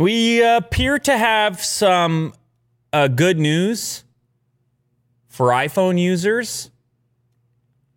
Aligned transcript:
We 0.00 0.42
appear 0.42 0.98
to 0.98 1.18
have 1.18 1.62
some 1.62 2.32
uh, 2.90 3.08
good 3.08 3.38
news 3.38 4.02
for 5.28 5.48
iPhone 5.48 6.00
users 6.00 6.70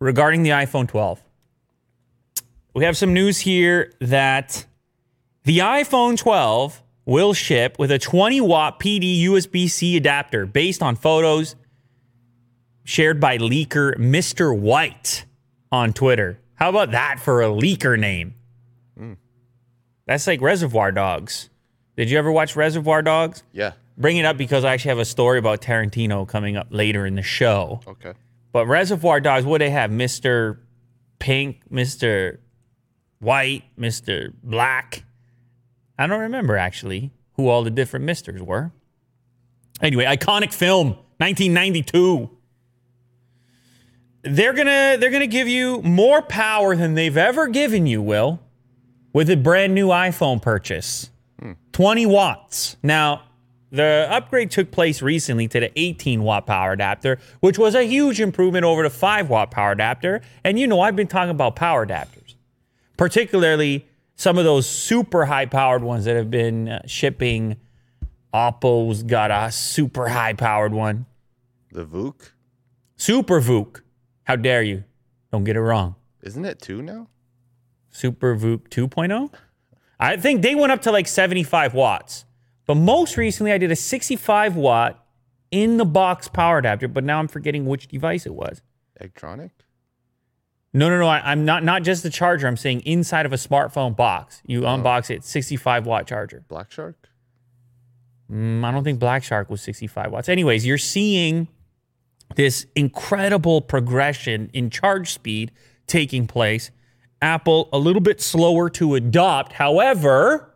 regarding 0.00 0.42
the 0.42 0.50
iPhone 0.50 0.86
12. 0.86 1.22
We 2.74 2.84
have 2.84 2.98
some 2.98 3.14
news 3.14 3.40
here 3.40 3.90
that 4.02 4.66
the 5.44 5.60
iPhone 5.60 6.18
12 6.18 6.82
will 7.06 7.32
ship 7.32 7.78
with 7.78 7.90
a 7.90 7.98
20 7.98 8.38
watt 8.42 8.78
PD 8.78 9.22
USB 9.22 9.66
C 9.70 9.96
adapter 9.96 10.44
based 10.44 10.82
on 10.82 10.96
photos 10.96 11.56
shared 12.84 13.18
by 13.18 13.38
leaker 13.38 13.96
Mr. 13.96 14.54
White 14.54 15.24
on 15.72 15.94
Twitter. 15.94 16.38
How 16.56 16.68
about 16.68 16.90
that 16.90 17.18
for 17.18 17.40
a 17.40 17.46
leaker 17.46 17.98
name? 17.98 18.34
That's 20.04 20.26
like 20.26 20.42
Reservoir 20.42 20.92
Dogs. 20.92 21.48
Did 21.96 22.10
you 22.10 22.18
ever 22.18 22.32
watch 22.32 22.56
Reservoir 22.56 23.02
Dogs? 23.02 23.42
Yeah. 23.52 23.72
Bring 23.96 24.16
it 24.16 24.24
up 24.24 24.36
because 24.36 24.64
I 24.64 24.72
actually 24.72 24.90
have 24.90 24.98
a 24.98 25.04
story 25.04 25.38
about 25.38 25.60
Tarantino 25.60 26.26
coming 26.26 26.56
up 26.56 26.68
later 26.70 27.06
in 27.06 27.14
the 27.14 27.22
show. 27.22 27.80
Okay. 27.86 28.12
But 28.52 28.66
Reservoir 28.66 29.20
Dogs, 29.20 29.44
what 29.44 29.58
they 29.58 29.70
have? 29.70 29.90
Mr. 29.90 30.58
Pink, 31.18 31.62
Mr. 31.70 32.38
White, 33.20 33.64
Mr. 33.78 34.32
Black. 34.42 35.04
I 35.98 36.06
don't 36.06 36.20
remember 36.20 36.56
actually 36.56 37.12
who 37.34 37.48
all 37.48 37.62
the 37.62 37.70
different 37.70 38.04
misters 38.04 38.42
were. 38.42 38.72
Anyway, 39.80 40.04
iconic 40.04 40.52
film, 40.52 40.88
1992. 41.18 42.30
They're 44.22 44.52
gonna 44.54 44.96
they're 44.98 45.10
gonna 45.10 45.26
give 45.26 45.48
you 45.48 45.82
more 45.82 46.22
power 46.22 46.74
than 46.74 46.94
they've 46.94 47.16
ever 47.16 47.46
given 47.48 47.86
you, 47.86 48.00
Will, 48.00 48.40
with 49.12 49.28
a 49.28 49.36
brand 49.36 49.74
new 49.74 49.88
iPhone 49.88 50.40
purchase. 50.40 51.10
20 51.74 52.06
watts. 52.06 52.76
Now, 52.82 53.22
the 53.70 54.06
upgrade 54.08 54.52
took 54.52 54.70
place 54.70 55.02
recently 55.02 55.48
to 55.48 55.58
the 55.58 55.78
18 55.78 56.22
watt 56.22 56.46
power 56.46 56.72
adapter, 56.72 57.18
which 57.40 57.58
was 57.58 57.74
a 57.74 57.82
huge 57.82 58.20
improvement 58.20 58.64
over 58.64 58.84
the 58.84 58.90
5 58.90 59.28
watt 59.28 59.50
power 59.50 59.72
adapter. 59.72 60.20
And 60.44 60.58
you 60.58 60.68
know, 60.68 60.80
I've 60.80 60.94
been 60.94 61.08
talking 61.08 61.30
about 61.30 61.56
power 61.56 61.84
adapters, 61.84 62.36
particularly 62.96 63.86
some 64.14 64.38
of 64.38 64.44
those 64.44 64.68
super 64.68 65.24
high 65.24 65.46
powered 65.46 65.82
ones 65.82 66.04
that 66.04 66.14
have 66.14 66.30
been 66.30 66.68
uh, 66.68 66.82
shipping. 66.86 67.56
Oppo's 68.32 69.02
got 69.02 69.32
a 69.32 69.50
super 69.50 70.08
high 70.08 70.32
powered 70.32 70.72
one. 70.72 71.06
The 71.72 71.84
VOOC? 71.84 72.30
Super 72.96 73.40
VOOC. 73.40 73.80
How 74.22 74.36
dare 74.36 74.62
you? 74.62 74.84
Don't 75.32 75.42
get 75.42 75.56
it 75.56 75.60
wrong. 75.60 75.96
Isn't 76.22 76.44
it 76.44 76.60
two 76.60 76.82
now? 76.82 77.08
Super 77.90 78.36
VOOC 78.36 78.68
2.0. 78.68 79.32
I 79.98 80.16
think 80.16 80.42
they 80.42 80.54
went 80.54 80.72
up 80.72 80.82
to 80.82 80.92
like 80.92 81.06
75 81.06 81.74
watts. 81.74 82.24
But 82.66 82.76
most 82.76 83.16
recently, 83.16 83.52
I 83.52 83.58
did 83.58 83.70
a 83.70 83.76
65 83.76 84.56
watt 84.56 85.04
in 85.50 85.76
the 85.76 85.84
box 85.84 86.28
power 86.28 86.58
adapter, 86.58 86.88
but 86.88 87.04
now 87.04 87.18
I'm 87.18 87.28
forgetting 87.28 87.66
which 87.66 87.88
device 87.88 88.26
it 88.26 88.34
was. 88.34 88.62
Electronic? 88.98 89.52
No, 90.72 90.88
no, 90.88 90.98
no. 90.98 91.06
I, 91.06 91.30
I'm 91.30 91.44
not 91.44 91.62
not 91.62 91.84
just 91.84 92.02
the 92.02 92.10
charger. 92.10 92.48
I'm 92.48 92.56
saying 92.56 92.80
inside 92.80 93.26
of 93.26 93.32
a 93.32 93.36
smartphone 93.36 93.96
box. 93.96 94.42
You 94.44 94.62
unbox 94.62 95.08
it, 95.10 95.24
65 95.24 95.86
watt 95.86 96.06
charger. 96.06 96.44
Black 96.48 96.72
Shark? 96.72 97.08
Mm, 98.30 98.64
I 98.64 98.72
don't 98.72 98.82
think 98.82 98.98
Black 98.98 99.22
Shark 99.22 99.48
was 99.50 99.62
65 99.62 100.10
watts. 100.10 100.28
Anyways, 100.28 100.66
you're 100.66 100.78
seeing 100.78 101.46
this 102.34 102.66
incredible 102.74 103.60
progression 103.60 104.50
in 104.52 104.70
charge 104.70 105.12
speed 105.12 105.52
taking 105.86 106.26
place. 106.26 106.72
Apple 107.24 107.70
a 107.72 107.78
little 107.78 108.02
bit 108.02 108.20
slower 108.20 108.68
to 108.68 108.96
adopt. 108.96 109.54
However, 109.54 110.54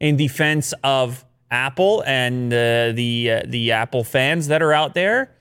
in 0.00 0.16
defense 0.16 0.72
of 0.82 1.26
Apple 1.50 2.02
and 2.06 2.50
uh, 2.50 2.92
the 2.92 3.30
uh, 3.30 3.42
the 3.46 3.72
Apple 3.72 4.02
fans 4.02 4.48
that 4.48 4.62
are 4.62 4.72
out 4.72 4.94
there, 4.94 5.36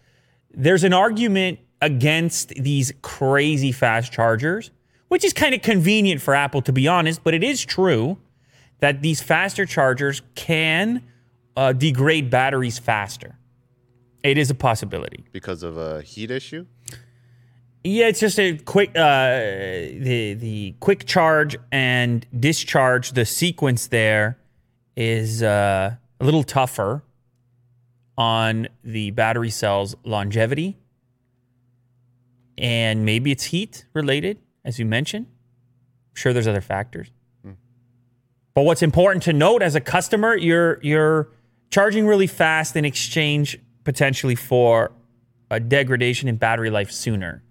there's 0.51 0.83
an 0.83 0.91
argument 0.91 1.59
against 1.81 2.49
these 2.49 2.91
crazy 3.01 3.71
fast 3.71 4.11
chargers, 4.11 4.69
which 5.07 5.23
is 5.23 5.31
kind 5.31 5.55
of 5.55 5.61
convenient 5.61 6.21
for 6.21 6.35
Apple 6.35 6.61
to 6.63 6.73
be 6.73 6.89
honest, 6.89 7.23
but 7.23 7.33
it 7.33 7.43
is 7.43 7.63
true 7.63 8.17
that 8.79 9.01
these 9.01 9.21
faster 9.21 9.65
chargers 9.65 10.21
can 10.35 11.01
uh, 11.55 11.71
degrade 11.71 12.29
batteries 12.29 12.79
faster. 12.79 13.37
It 14.23 14.37
is 14.37 14.49
a 14.49 14.55
possibility. 14.55 15.23
Because 15.31 15.63
of 15.63 15.77
a 15.77 16.01
heat 16.01 16.31
issue? 16.31 16.65
Yeah, 17.83 18.07
it's 18.07 18.19
just 18.19 18.39
a 18.39 18.57
quick 18.57 18.89
uh, 18.89 19.39
the 19.39 20.35
the 20.37 20.75
quick 20.79 21.05
charge 21.05 21.55
and 21.71 22.25
discharge. 22.37 23.13
The 23.13 23.25
sequence 23.25 23.87
there 23.87 24.37
is 24.97 25.41
uh, 25.41 25.95
a 26.19 26.25
little 26.25 26.43
tougher 26.43 27.03
on 28.17 28.67
the 28.83 29.11
battery 29.11 29.49
cell's 29.49 29.95
longevity, 30.03 30.77
and 32.57 33.05
maybe 33.05 33.31
it's 33.31 33.45
heat 33.45 33.85
related, 33.93 34.39
as 34.65 34.77
you 34.77 34.85
mentioned. 34.85 35.27
I'm 35.27 36.15
sure, 36.15 36.33
there's 36.33 36.47
other 36.47 36.61
factors. 36.61 37.11
But 38.53 38.63
what's 38.63 38.81
important 38.81 39.23
to 39.23 39.31
note 39.31 39.61
as 39.61 39.75
a 39.75 39.79
customer, 39.79 40.35
you're 40.35 40.79
you're 40.81 41.29
charging 41.69 42.05
really 42.05 42.27
fast 42.27 42.75
in 42.75 42.83
exchange 42.83 43.57
potentially 43.85 44.35
for 44.35 44.91
a 45.49 45.61
degradation 45.61 46.27
in 46.27 46.35
battery 46.35 46.69
life 46.69 46.91
sooner. 46.91 47.41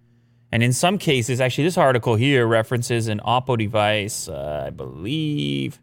And 0.51 0.63
in 0.63 0.73
some 0.73 0.99
cases, 0.99 1.41
actually, 1.41 1.65
this 1.65 1.77
article 1.77 2.15
here 2.15 2.47
references 2.47 3.09
an 3.09 3.21
Oppo 3.21 3.59
device, 3.59 4.29
uh, 4.29 4.65
I 4.67 4.71
believe. 4.71 5.81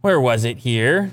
Where 0.00 0.20
was 0.20 0.44
it 0.44 0.58
here? 0.58 1.12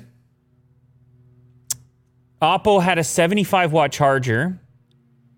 Oppo 2.42 2.82
had 2.82 2.98
a 2.98 3.04
75 3.04 3.72
watt 3.72 3.92
charger 3.92 4.60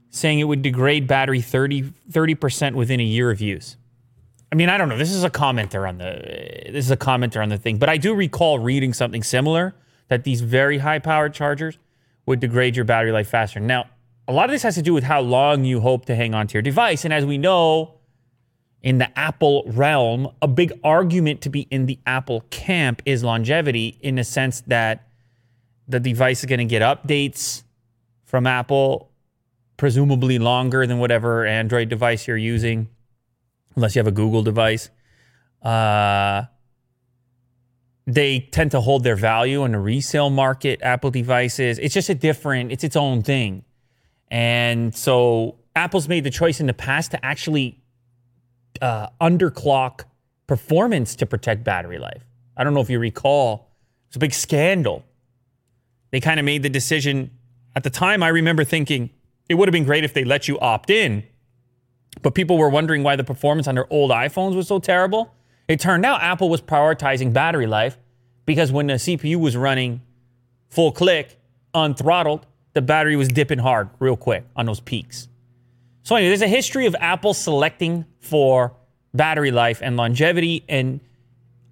saying 0.10 0.40
it 0.40 0.46
would 0.46 0.62
degrade 0.62 1.08
battery 1.08 1.42
30, 1.42 1.84
30% 2.12 2.76
within 2.76 3.00
a 3.00 3.04
year 3.04 3.32
of 3.32 3.42
use. 3.42 3.78
I 4.52 4.56
mean, 4.56 4.70
I 4.70 4.78
don't 4.78 4.90
know. 4.90 4.98
This 4.98 5.12
is 5.12 5.24
a 5.24 5.30
commenter 5.30 5.88
on 5.88 5.98
the 5.98 6.70
this 6.72 6.86
is 6.86 6.92
a 6.92 6.98
commenter 6.98 7.42
on 7.42 7.50
the 7.50 7.58
thing, 7.58 7.78
but 7.78 7.90
I 7.90 7.98
do 7.98 8.14
recall 8.14 8.60
reading 8.60 8.94
something 8.94 9.24
similar 9.24 9.76
that 10.08 10.24
these 10.24 10.42
very 10.42 10.78
high 10.78 11.00
powered 11.00 11.34
chargers 11.34 11.78
would 12.26 12.40
degrade 12.40 12.76
your 12.76 12.86
battery 12.86 13.12
life 13.12 13.28
faster. 13.28 13.60
Now, 13.60 13.88
a 14.28 14.34
lot 14.34 14.46
of 14.46 14.52
this 14.52 14.64
has 14.64 14.76
to 14.76 14.82
do 14.82 14.94
with 14.94 15.04
how 15.04 15.22
long 15.22 15.64
you 15.64 15.80
hope 15.80 16.06
to 16.06 16.16
hang 16.16 16.34
on 16.34 16.48
to 16.48 16.54
your 16.54 16.62
device. 16.62 17.06
And 17.06 17.14
as 17.14 17.26
we 17.26 17.38
know, 17.38 17.96
in 18.82 18.98
the 18.98 19.18
Apple 19.18 19.64
realm, 19.68 20.30
a 20.42 20.48
big 20.48 20.72
argument 20.84 21.42
to 21.42 21.50
be 21.50 21.62
in 21.62 21.86
the 21.86 22.00
Apple 22.06 22.42
camp 22.50 23.02
is 23.06 23.24
longevity 23.24 23.98
in 24.02 24.16
the 24.16 24.24
sense 24.24 24.62
that 24.68 25.08
the 25.88 26.00
device 26.00 26.40
is 26.40 26.46
going 26.46 26.60
to 26.60 26.66
get 26.66 26.82
updates 26.82 27.64
from 28.26 28.46
Apple, 28.46 29.10
presumably 29.78 30.38
longer 30.38 30.86
than 30.86 31.00
whatever 31.00 31.46
Android 31.46 31.90
device 31.90 32.28
you're 32.28 32.38
using, 32.38 32.90
unless 33.76 33.96
you 33.96 34.00
have 34.00 34.08
a 34.08 34.12
Google 34.12 34.44
device. 34.44 34.90
Uh, 35.62 36.44
they 38.06 38.40
tend 38.52 38.72
to 38.72 38.82
hold 38.82 39.04
their 39.04 39.16
value 39.16 39.64
in 39.64 39.72
the 39.72 39.80
resale 39.80 40.30
market, 40.30 40.82
Apple 40.82 41.12
devices. 41.12 41.80
It's 41.80 41.94
just 41.94 42.10
a 42.10 42.16
different, 42.16 42.72
it's 42.72 42.84
its 42.84 42.96
own 42.96 43.22
thing. 43.22 43.64
And 44.30 44.96
so 44.96 45.56
Apple's 45.76 46.08
made 46.08 46.24
the 46.24 46.30
choice 46.30 46.60
in 46.60 46.68
the 46.68 46.74
past 46.74 47.12
to 47.12 47.26
actually 47.26 47.80
uh, 48.82 49.08
underclock 49.22 50.02
performance 50.48 51.16
to 51.16 51.26
protect 51.26 51.64
battery 51.64 52.00
life. 52.00 52.24
I 52.56 52.64
don't 52.64 52.74
know 52.74 52.82
if 52.82 52.90
you 52.90 53.00
recall, 53.00 53.72
it's 54.08 54.16
a 54.16 54.20
big 54.20 54.34
scandal. 54.34 55.04
They 56.12 56.20
kind 56.20 56.40
of 56.40 56.46
made 56.46 56.64
the 56.64 56.70
decision 56.70 57.32
at 57.76 57.84
the 57.84 57.90
time. 57.90 58.24
I 58.24 58.30
remember 58.30 58.64
thinking 58.64 59.10
it 59.50 59.56
would 59.56 59.68
have 59.68 59.74
been 59.74 59.84
great 59.84 60.04
if 60.04 60.14
they 60.14 60.24
let 60.24 60.48
you 60.48 60.60
opt 60.60 60.90
in, 60.90 61.24
but 62.22 62.34
people 62.34 62.58
were 62.58 62.70
wondering 62.70 63.04
why 63.04 63.16
the 63.16 63.24
performance 63.24 63.68
on 63.68 63.76
their 63.76 63.92
old 63.92 64.12
iPhones 64.12 64.56
was 64.56 64.68
so 64.68 64.80
terrible. 64.80 65.34
It 65.68 65.80
turned 65.80 66.06
out 66.06 66.22
Apple 66.22 66.50
was 66.50 66.62
prioritizing 66.62 67.34
battery 67.34 67.68
life 67.68 67.98
because 68.46 68.72
when 68.72 68.88
the 68.88 68.94
CPU 68.94 69.36
was 69.36 69.56
running 69.58 70.02
full 70.70 70.92
click, 70.92 71.40
unthrottled, 71.74 72.46
the 72.74 72.82
battery 72.82 73.16
was 73.16 73.28
dipping 73.28 73.60
hard 73.60 73.90
real 74.00 74.18
quick 74.18 74.46
on 74.56 74.66
those 74.66 74.80
peaks. 74.80 75.28
So 76.04 76.16
anyway, 76.16 76.30
there's 76.30 76.42
a 76.42 76.48
history 76.48 76.86
of 76.86 76.96
Apple 77.00 77.34
selecting 77.34 78.06
for 78.22 78.74
battery 79.14 79.52
life 79.52 79.82
and 79.82 79.98
longevity, 79.98 80.64
and 80.70 81.00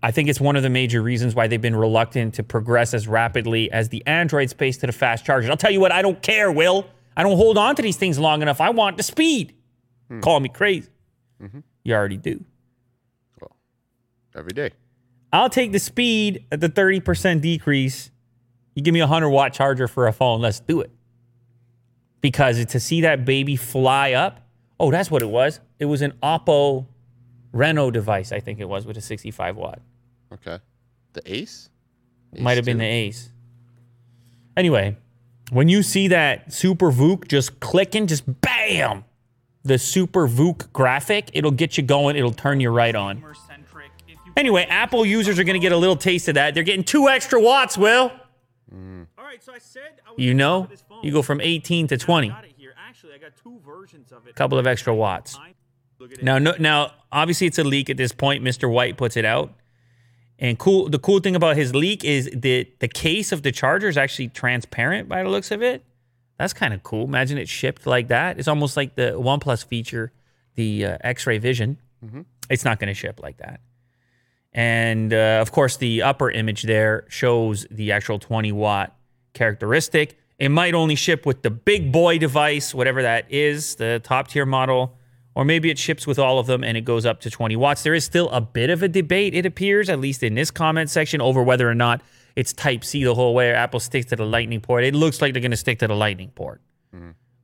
I 0.04 0.12
think 0.12 0.30
it's 0.30 0.42
one 0.42 0.56
of 0.56 0.64
the 0.64 0.70
major 0.70 1.02
reasons 1.02 1.36
why 1.36 1.48
they've 1.48 1.62
been 1.62 1.76
reluctant 1.76 2.36
to 2.36 2.44
progress 2.44 2.94
as 2.94 3.08
rapidly 3.08 3.72
as 3.72 3.90
the 3.90 4.06
Android 4.06 4.50
space 4.50 4.78
to 4.78 4.88
the 4.88 4.94
fast 4.94 5.26
chargers. 5.26 5.50
I'll 5.50 5.58
tell 5.58 5.72
you 5.72 5.80
what, 5.80 5.92
I 5.92 6.02
don't 6.02 6.22
care, 6.22 6.52
Will. 6.52 6.86
I 7.18 7.24
don't 7.24 7.38
hold 7.38 7.58
on 7.58 7.76
to 7.76 7.82
these 7.82 7.98
things 7.98 8.20
long 8.20 8.42
enough. 8.42 8.60
I 8.60 8.72
want 8.72 8.98
the 8.98 9.04
speed. 9.04 9.54
Hmm. 10.10 10.20
Call 10.20 10.40
me 10.40 10.50
crazy. 10.50 10.90
Mm-hmm. 11.42 11.60
You 11.84 11.94
already 11.94 12.18
do. 12.18 12.44
Every 14.36 14.52
day. 14.52 14.72
I'll 15.32 15.50
take 15.50 15.72
the 15.72 15.80
speed 15.80 16.46
at 16.52 16.60
the 16.60 16.70
30% 16.70 17.42
decrease. 17.42 18.12
You 18.76 18.82
give 18.82 18.94
me 18.94 19.00
a 19.00 19.04
100 19.04 19.30
watt 19.30 19.54
charger 19.54 19.88
for 19.88 20.08
a 20.08 20.14
phone, 20.14 20.42
let's 20.42 20.60
do 20.60 20.82
it. 20.82 20.92
Because 22.22 22.64
to 22.66 22.80
see 22.80 23.02
that 23.02 23.26
baby 23.26 23.56
fly 23.56 24.14
up, 24.14 24.42
oh, 24.80 24.92
that's 24.92 25.10
what 25.10 25.22
it 25.22 25.30
was. 25.30 25.60
It 25.80 25.86
was 25.86 26.02
an 26.02 26.14
Oppo 26.22 26.86
Reno 27.52 27.90
device, 27.90 28.32
I 28.32 28.40
think 28.40 28.60
it 28.60 28.68
was, 28.68 28.86
with 28.86 28.98
a 28.98 29.02
65 29.02 29.56
watt. 29.56 29.80
Okay. 30.34 30.60
The 31.14 31.22
Ace? 31.34 31.70
Might 32.38 32.58
have 32.58 32.66
been 32.66 32.78
the 32.78 32.86
ace. 32.86 33.32
Anyway, 34.58 34.98
when 35.52 35.70
you 35.70 35.84
see 35.84 36.10
that 36.10 36.52
Super 36.52 36.92
VOOC 36.92 37.28
just 37.28 37.60
clicking, 37.60 38.08
just 38.08 38.24
bam, 38.42 39.06
the 39.64 39.78
Super 39.78 40.28
VOOC 40.28 40.72
graphic, 40.74 41.30
it'll 41.34 41.52
get 41.52 41.78
you 41.78 41.84
going. 41.84 42.16
It'll 42.16 42.32
turn 42.32 42.60
you 42.60 42.72
right 42.72 42.96
on. 42.96 43.24
Anyway, 44.38 44.66
Apple 44.70 45.06
users 45.06 45.40
are 45.40 45.46
going 45.46 45.54
to 45.54 45.60
get 45.60 45.72
a 45.72 45.78
little 45.78 45.96
taste 45.96 46.28
of 46.28 46.36
that. 46.36 46.54
They're 46.54 46.64
getting 46.64 46.84
two 46.84 47.08
extra 47.08 47.42
watts, 47.42 47.78
Will. 47.78 48.12
All 48.72 49.24
right, 49.24 49.44
so 49.44 49.54
I 49.54 49.60
said 49.60 50.02
I 50.06 50.12
was 50.12 50.20
You 50.20 50.34
know, 50.34 50.68
you 51.04 51.12
go 51.12 51.22
from 51.22 51.40
18 51.42 51.88
to 51.88 51.98
20. 51.98 52.30
I 52.30 52.34
got 52.34 52.46
it 52.46 52.54
here. 52.58 52.74
Actually, 52.78 53.14
I 53.14 53.18
got 53.18 53.32
two 53.42 53.60
versions 53.66 54.12
of 54.12 54.28
it. 54.28 54.32
A 54.32 54.34
couple 54.34 54.58
of 54.58 54.68
extra 54.68 54.94
watts. 54.94 55.38
Look 56.00 56.12
at 56.12 56.18
it. 56.20 56.24
Now, 56.24 56.38
no, 56.40 56.56
now, 56.60 56.92
obviously, 57.12 57.48
it's 57.48 57.60
a 57.60 57.64
leak 57.64 57.90
at 57.90 57.98
this 57.98 58.12
point. 58.12 58.44
Mr. 58.44 58.72
White 58.72 58.98
puts 58.98 59.16
it 59.16 59.26
out, 59.26 59.54
and 60.40 60.58
cool. 60.60 60.90
The 60.90 61.00
cool 61.00 61.20
thing 61.20 61.36
about 61.36 61.56
his 61.56 61.74
leak 61.76 62.04
is 62.04 62.26
that 62.34 62.66
the 62.80 62.88
case 62.88 63.32
of 63.32 63.44
the 63.44 63.52
charger 63.52 63.88
is 63.88 63.98
actually 63.98 64.30
transparent 64.30 65.08
by 65.08 65.24
the 65.24 65.30
looks 65.30 65.52
of 65.52 65.62
it. 65.62 65.84
That's 66.38 66.52
kind 66.54 66.74
of 66.74 66.84
cool. 66.84 67.06
Imagine 67.06 67.38
it 67.38 67.48
shipped 67.48 67.88
like 67.88 68.10
that. 68.10 68.38
It's 68.40 68.48
almost 68.50 68.76
like 68.76 68.96
the 68.96 69.14
OnePlus 69.14 69.66
feature, 69.66 70.12
the 70.56 70.86
uh, 70.86 70.98
X-ray 71.02 71.38
vision. 71.38 71.78
It's 72.50 72.66
not 72.66 72.80
going 72.80 72.90
to 72.90 72.94
ship 72.94 73.22
like 73.24 73.38
that. 73.38 73.62
And 74.56 75.14
uh, 75.14 75.40
of 75.42 75.52
course, 75.52 75.76
the 75.76 76.02
upper 76.02 76.32
image 76.32 76.64
there 76.64 77.04
shows 77.10 77.68
the 77.70 77.92
actual 77.92 78.20
20 78.20 78.54
watt 78.54 78.96
characteristic. 79.34 80.18
It 80.40 80.48
might 80.48 80.74
only 80.74 80.96
ship 80.96 81.26
with 81.26 81.44
the 81.44 81.50
big 81.50 81.92
boy 81.92 82.18
device, 82.18 82.74
whatever 82.74 83.02
that 83.02 83.26
is, 83.30 83.76
the 83.76 84.00
top 84.02 84.30
tier 84.30 84.46
model, 84.46 84.98
or 85.36 85.44
maybe 85.44 85.70
it 85.70 85.78
ships 85.78 86.08
with 86.08 86.18
all 86.18 86.40
of 86.40 86.48
them 86.48 86.64
and 86.64 86.78
it 86.78 86.86
goes 86.86 87.06
up 87.06 87.20
to 87.22 87.30
20 87.30 87.58
watts. 87.58 87.84
There 87.84 87.94
is 87.94 88.06
still 88.06 88.30
a 88.30 88.40
bit 88.40 88.70
of 88.70 88.82
a 88.82 88.88
debate, 88.88 89.36
it 89.36 89.46
appears, 89.46 89.90
at 89.90 90.00
least 90.00 90.24
in 90.24 90.36
this 90.36 90.52
comment 90.52 90.90
section, 90.90 91.20
over 91.20 91.44
whether 91.44 91.70
or 91.70 91.76
not 91.76 92.02
it's 92.38 92.54
Type 92.54 92.86
C 92.86 93.04
the 93.04 93.14
whole 93.14 93.34
way 93.34 93.52
or 93.52 93.56
Apple 93.56 93.82
sticks 93.82 94.06
to 94.08 94.16
the 94.16 94.26
Lightning 94.26 94.62
port. 94.62 94.86
It 94.86 94.96
looks 94.96 95.22
like 95.22 95.34
they're 95.34 95.42
going 95.42 95.52
to 95.52 95.58
stick 95.58 95.80
to 95.80 95.88
the 95.88 95.96
Lightning 95.96 96.32
port 96.34 96.62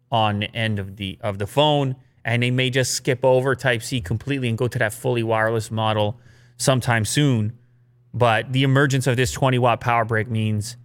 on 0.09 0.39
the 0.39 0.55
end 0.55 0.79
of 0.79 0.95
the 0.95 1.19
of 1.21 1.39
the 1.39 1.47
phone, 1.47 1.97
and 2.23 2.41
they 2.41 2.51
may 2.51 2.69
just 2.69 2.93
skip 2.93 3.25
over 3.25 3.53
Type 3.53 3.83
C 3.83 3.99
completely 3.99 4.47
and 4.47 4.57
go 4.57 4.69
to 4.69 4.79
that 4.79 4.93
fully 4.93 5.23
wireless 5.23 5.69
model 5.71 6.21
sometime 6.61 7.05
soon. 7.05 7.57
But 8.13 8.51
the 8.51 8.63
emergence 8.63 9.07
of 9.07 9.17
this 9.17 9.31
20 9.31 9.57
watt 9.59 9.79
power 9.81 10.05
brick 10.05 10.29
means 10.29 10.77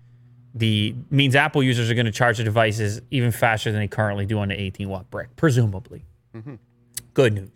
the 0.54 0.94
means 1.10 1.34
Apple 1.34 1.62
users 1.62 1.90
are 1.90 1.94
going 1.94 2.06
to 2.06 2.12
charge 2.12 2.38
their 2.38 2.44
devices 2.44 3.00
even 3.10 3.30
faster 3.30 3.70
than 3.70 3.80
they 3.80 3.88
currently 3.88 4.26
do 4.26 4.38
on 4.38 4.48
the 4.48 4.60
18 4.60 4.88
watt 4.88 5.10
brick, 5.10 5.36
presumably. 5.36 6.04
Good 7.14 7.34
news. 7.34 7.50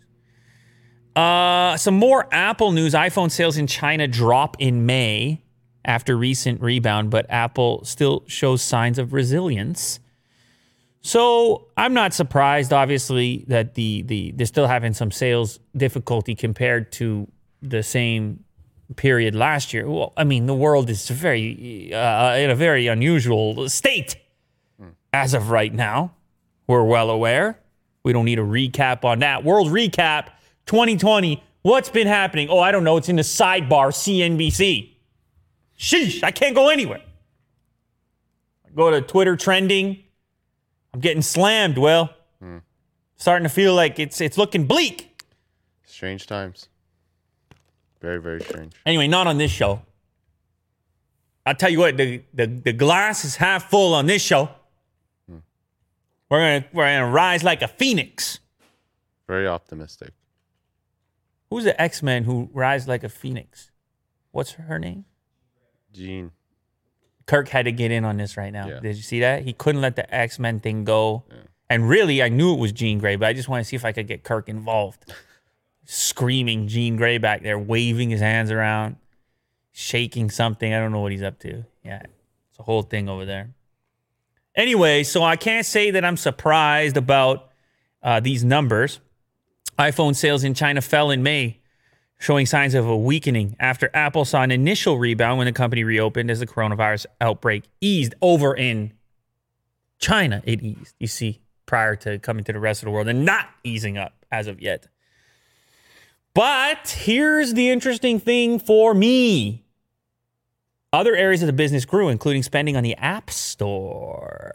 Uh, 1.15 1.77
some 1.77 1.95
more 1.95 2.27
Apple 2.31 2.71
news. 2.71 2.93
iPhone 2.93 3.31
sales 3.31 3.57
in 3.57 3.67
China 3.67 4.07
drop 4.07 4.55
in 4.59 4.85
May 4.85 5.41
after 5.83 6.15
recent 6.15 6.61
rebound, 6.61 7.09
but 7.09 7.25
Apple 7.29 7.83
still 7.85 8.23
shows 8.27 8.61
signs 8.61 8.99
of 8.99 9.13
resilience. 9.13 9.99
So 11.01 11.67
I'm 11.75 11.93
not 11.93 12.13
surprised, 12.13 12.71
obviously, 12.71 13.45
that 13.47 13.73
the 13.73 14.03
the 14.03 14.31
they're 14.31 14.45
still 14.45 14.67
having 14.67 14.93
some 14.93 15.11
sales 15.11 15.59
difficulty 15.75 16.35
compared 16.35 16.91
to 16.93 17.27
the 17.61 17.83
same 17.83 18.43
period 18.95 19.35
last 19.35 19.73
year. 19.73 19.89
Well, 19.89 20.13
I 20.17 20.23
mean, 20.23 20.45
the 20.45 20.55
world 20.55 20.89
is 20.89 21.09
very 21.09 21.93
uh, 21.93 22.35
in 22.35 22.49
a 22.49 22.55
very 22.55 22.87
unusual 22.87 23.69
state 23.69 24.15
as 25.13 25.33
of 25.33 25.49
right 25.49 25.73
now. 25.73 26.13
We're 26.67 26.83
well 26.83 27.09
aware. 27.09 27.59
We 28.03 28.13
don't 28.13 28.25
need 28.25 28.39
a 28.39 28.43
recap 28.43 29.03
on 29.03 29.19
that. 29.19 29.43
World 29.43 29.67
recap 29.67 30.29
2020. 30.65 31.43
What's 31.61 31.89
been 31.89 32.07
happening? 32.07 32.49
Oh, 32.49 32.59
I 32.59 32.71
don't 32.71 32.83
know. 32.83 32.97
It's 32.97 33.09
in 33.09 33.17
the 33.17 33.21
sidebar 33.21 33.91
CNBC. 33.91 34.89
Sheesh, 35.77 36.23
I 36.23 36.31
can't 36.31 36.55
go 36.55 36.69
anywhere. 36.69 37.01
I 38.65 38.69
go 38.75 38.89
to 38.89 39.01
Twitter 39.01 39.35
trending. 39.35 40.03
I'm 40.93 40.99
getting 40.99 41.21
slammed, 41.21 41.77
Will. 41.77 42.09
Starting 43.15 43.43
to 43.43 43.49
feel 43.53 43.75
like 43.75 43.99
it's 43.99 44.19
it's 44.19 44.37
looking 44.37 44.65
bleak. 44.65 45.23
Strange 45.85 46.25
times. 46.25 46.69
Very, 48.01 48.19
very 48.19 48.41
strange. 48.41 48.73
Anyway, 48.85 49.07
not 49.07 49.27
on 49.27 49.37
this 49.37 49.51
show. 49.51 49.81
I'll 51.45 51.55
tell 51.55 51.69
you 51.69 51.79
what, 51.79 51.97
the, 51.97 52.21
the, 52.33 52.47
the 52.47 52.73
glass 52.73 53.25
is 53.25 53.35
half 53.35 53.69
full 53.69 53.93
on 53.93 54.05
this 54.07 54.21
show. 54.21 54.49
Hmm. 55.29 55.37
We're 56.29 56.39
gonna 56.39 56.65
we're 56.73 56.85
gonna 56.85 57.11
rise 57.11 57.43
like 57.43 57.61
a 57.61 57.67
phoenix. 57.67 58.39
Very 59.27 59.47
optimistic. 59.47 60.11
Who's 61.49 61.63
the 61.63 61.79
X-Men 61.79 62.23
who 62.23 62.49
rise 62.53 62.87
like 62.87 63.03
a 63.03 63.09
phoenix? 63.09 63.71
What's 64.31 64.51
her 64.51 64.79
name? 64.79 65.05
Jean. 65.93 66.31
Kirk 67.25 67.49
had 67.49 67.65
to 67.65 67.71
get 67.71 67.91
in 67.91 68.03
on 68.05 68.17
this 68.17 68.37
right 68.37 68.51
now. 68.51 68.67
Yeah. 68.67 68.79
Did 68.79 68.95
you 68.95 69.03
see 69.03 69.19
that? 69.21 69.43
He 69.43 69.53
couldn't 69.53 69.81
let 69.81 69.95
the 69.95 70.13
X 70.13 70.39
Men 70.39 70.59
thing 70.59 70.83
go. 70.83 71.23
And 71.69 71.87
really, 71.87 72.21
I 72.21 72.29
knew 72.29 72.53
it 72.53 72.59
was 72.59 72.71
Jean 72.71 72.99
Grey, 72.99 73.15
but 73.15 73.27
I 73.27 73.33
just 73.33 73.47
want 73.47 73.63
to 73.63 73.67
see 73.67 73.75
if 73.75 73.85
I 73.85 73.91
could 73.93 74.07
get 74.07 74.23
Kirk 74.23 74.49
involved. 74.49 75.13
Screaming 75.93 76.69
Jean 76.69 76.95
Grey 76.95 77.17
back 77.17 77.43
there, 77.43 77.59
waving 77.59 78.11
his 78.11 78.21
hands 78.21 78.49
around, 78.49 78.95
shaking 79.73 80.29
something. 80.29 80.73
I 80.73 80.79
don't 80.79 80.93
know 80.93 81.01
what 81.01 81.11
he's 81.11 81.21
up 81.21 81.37
to. 81.39 81.65
Yeah, 81.83 82.03
it's 82.49 82.59
a 82.59 82.63
whole 82.63 82.81
thing 82.81 83.09
over 83.09 83.25
there. 83.25 83.49
Anyway, 84.55 85.03
so 85.03 85.21
I 85.21 85.35
can't 85.35 85.65
say 85.65 85.91
that 85.91 86.05
I'm 86.05 86.15
surprised 86.15 86.95
about 86.95 87.51
uh, 88.01 88.21
these 88.21 88.41
numbers. 88.41 89.01
iPhone 89.77 90.15
sales 90.15 90.45
in 90.45 90.53
China 90.53 90.79
fell 90.79 91.11
in 91.11 91.23
May, 91.23 91.59
showing 92.19 92.45
signs 92.45 92.73
of 92.73 92.87
a 92.87 92.95
weakening 92.95 93.57
after 93.59 93.89
Apple 93.93 94.23
saw 94.23 94.43
an 94.43 94.51
initial 94.51 94.97
rebound 94.97 95.39
when 95.39 95.45
the 95.45 95.51
company 95.51 95.83
reopened 95.83 96.31
as 96.31 96.39
the 96.39 96.47
coronavirus 96.47 97.05
outbreak 97.19 97.65
eased 97.81 98.15
over 98.21 98.55
in 98.55 98.93
China. 99.99 100.41
It 100.45 100.61
eased, 100.63 100.95
you 100.99 101.07
see, 101.07 101.41
prior 101.65 101.97
to 101.97 102.17
coming 102.17 102.45
to 102.45 102.53
the 102.53 102.61
rest 102.61 102.81
of 102.81 102.85
the 102.85 102.91
world 102.91 103.09
and 103.09 103.25
not 103.25 103.49
easing 103.65 103.97
up 103.97 104.25
as 104.31 104.47
of 104.47 104.61
yet. 104.61 104.87
But 106.33 106.89
here's 106.99 107.53
the 107.53 107.69
interesting 107.69 108.19
thing 108.19 108.57
for 108.59 108.93
me. 108.93 109.65
Other 110.93 111.15
areas 111.15 111.41
of 111.41 111.47
the 111.47 111.53
business 111.53 111.85
grew, 111.85 112.09
including 112.09 112.43
spending 112.43 112.75
on 112.77 112.83
the 112.83 112.95
App 112.95 113.29
Store. 113.29 114.53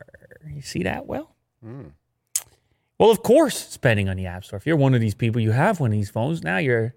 You 0.48 0.62
see 0.62 0.82
that 0.84 1.06
well? 1.06 1.34
Well, 2.98 3.10
of 3.10 3.22
course, 3.22 3.56
spending 3.68 4.08
on 4.08 4.16
the 4.16 4.26
App 4.26 4.44
Store. 4.44 4.56
If 4.56 4.66
you're 4.66 4.76
one 4.76 4.94
of 4.94 5.00
these 5.00 5.14
people, 5.14 5.40
you 5.40 5.50
have 5.50 5.80
one 5.80 5.90
of 5.90 5.98
these 5.98 6.10
phones. 6.10 6.42
Now 6.42 6.58
you're 6.58 6.94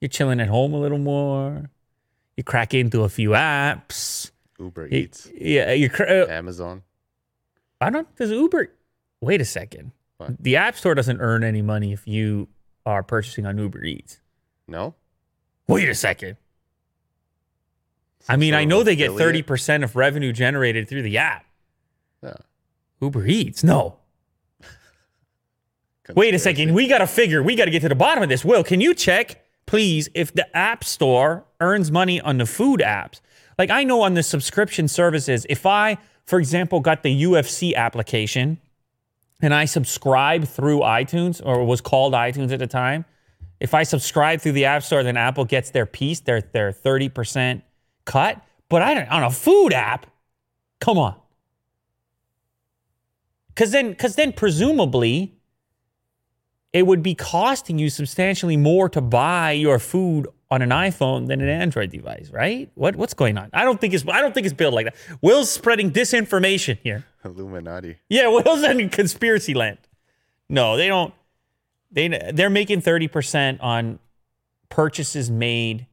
you're 0.00 0.08
chilling 0.08 0.40
at 0.40 0.48
home 0.48 0.72
a 0.74 0.78
little 0.80 0.98
more. 0.98 1.70
You 2.36 2.44
crack 2.44 2.72
into 2.74 3.02
a 3.02 3.08
few 3.08 3.30
apps. 3.30 4.30
Uber 4.58 4.86
You- 4.88 4.98
Eats. 4.98 5.28
yeah, 5.34 5.72
you. 5.72 5.90
cr- 5.90 6.04
Uh, 6.04 6.26
Amazon. 6.28 6.82
I 7.80 7.90
don't. 7.90 8.14
Does 8.16 8.30
Uber? 8.30 8.70
Wait 9.20 9.40
a 9.40 9.44
second. 9.44 9.92
What? 10.18 10.42
The 10.42 10.56
App 10.56 10.76
Store 10.76 10.94
doesn't 10.94 11.20
earn 11.20 11.44
any 11.44 11.60
money 11.62 11.92
if 11.92 12.06
you 12.06 12.48
are 12.86 13.02
purchasing 13.02 13.44
on 13.44 13.58
Uber 13.58 13.84
Eats. 13.84 14.20
No? 14.66 14.94
Wait 15.66 15.88
a 15.88 15.94
second. 15.94 16.36
I 18.28 18.36
mean, 18.36 18.54
I 18.54 18.64
know 18.64 18.82
they 18.82 18.96
get 18.96 19.12
thirty 19.12 19.42
percent 19.42 19.84
of 19.84 19.94
revenue 19.94 20.32
generated 20.32 20.88
through 20.88 21.02
the 21.02 21.18
app. 21.18 21.44
Yeah. 22.22 22.34
Uber 23.00 23.26
Eats, 23.26 23.62
no. 23.62 23.98
Wait 26.14 26.34
a 26.34 26.38
second. 26.38 26.74
We 26.74 26.88
got 26.88 26.98
to 26.98 27.06
figure, 27.06 27.42
we 27.42 27.54
got 27.54 27.66
to 27.66 27.70
get 27.70 27.82
to 27.82 27.88
the 27.88 27.94
bottom 27.94 28.22
of 28.22 28.28
this. 28.28 28.44
Will, 28.44 28.64
can 28.64 28.80
you 28.80 28.94
check, 28.94 29.44
please, 29.66 30.08
if 30.14 30.32
the 30.32 30.56
App 30.56 30.82
Store 30.82 31.44
earns 31.60 31.90
money 31.92 32.20
on 32.20 32.38
the 32.38 32.46
food 32.46 32.80
apps? 32.80 33.20
Like, 33.58 33.70
I 33.70 33.84
know 33.84 34.02
on 34.02 34.14
the 34.14 34.22
subscription 34.22 34.88
services, 34.88 35.46
if 35.48 35.66
I, 35.66 35.98
for 36.24 36.38
example, 36.38 36.80
got 36.80 37.02
the 37.02 37.22
UFC 37.24 37.74
application 37.74 38.58
and 39.40 39.52
I 39.54 39.66
subscribe 39.66 40.44
through 40.44 40.80
iTunes 40.80 41.40
or 41.44 41.64
was 41.64 41.80
called 41.80 42.14
iTunes 42.14 42.52
at 42.52 42.58
the 42.58 42.66
time, 42.66 43.04
if 43.60 43.74
I 43.74 43.84
subscribe 43.84 44.40
through 44.40 44.52
the 44.52 44.66
App 44.66 44.82
Store, 44.82 45.02
then 45.02 45.16
Apple 45.16 45.44
gets 45.44 45.70
their 45.70 45.86
piece, 45.86 46.20
their, 46.20 46.40
their 46.40 46.72
30% 46.72 47.62
cut. 48.04 48.42
But 48.68 48.82
I 48.82 48.94
don't, 48.94 49.08
on 49.08 49.22
a 49.22 49.30
food 49.30 49.72
app, 49.72 50.06
come 50.80 50.98
on. 50.98 51.16
Because 53.48 53.70
then, 53.70 53.90
because 53.90 54.16
then 54.16 54.32
presumably, 54.32 55.38
it 56.72 56.86
would 56.86 57.02
be 57.02 57.14
costing 57.14 57.78
you 57.78 57.88
substantially 57.88 58.56
more 58.56 58.88
to 58.90 59.00
buy 59.00 59.52
your 59.52 59.78
food 59.78 60.26
on 60.50 60.62
an 60.62 60.70
iPhone 60.70 61.26
than 61.26 61.40
an 61.40 61.48
Android 61.48 61.90
device, 61.90 62.30
right? 62.30 62.70
What 62.74 62.96
what's 62.96 63.14
going 63.14 63.36
on? 63.36 63.50
I 63.52 63.64
don't 63.64 63.80
think 63.80 63.94
it's 63.94 64.04
I 64.08 64.20
don't 64.20 64.32
think 64.32 64.46
it's 64.46 64.54
built 64.54 64.74
like 64.74 64.86
that. 64.86 64.94
Will's 65.20 65.50
spreading 65.50 65.90
disinformation 65.90 66.78
here. 66.82 67.04
Illuminati. 67.24 67.96
Yeah, 68.08 68.28
Will's 68.44 68.62
in 68.62 68.88
conspiracy 68.90 69.54
land. 69.54 69.78
No, 70.48 70.76
they 70.76 70.88
don't. 70.88 71.12
They 71.90 72.08
they're 72.08 72.50
making 72.50 72.80
thirty 72.80 73.08
percent 73.08 73.60
on 73.60 73.98
purchases 74.68 75.30
made 75.30 75.86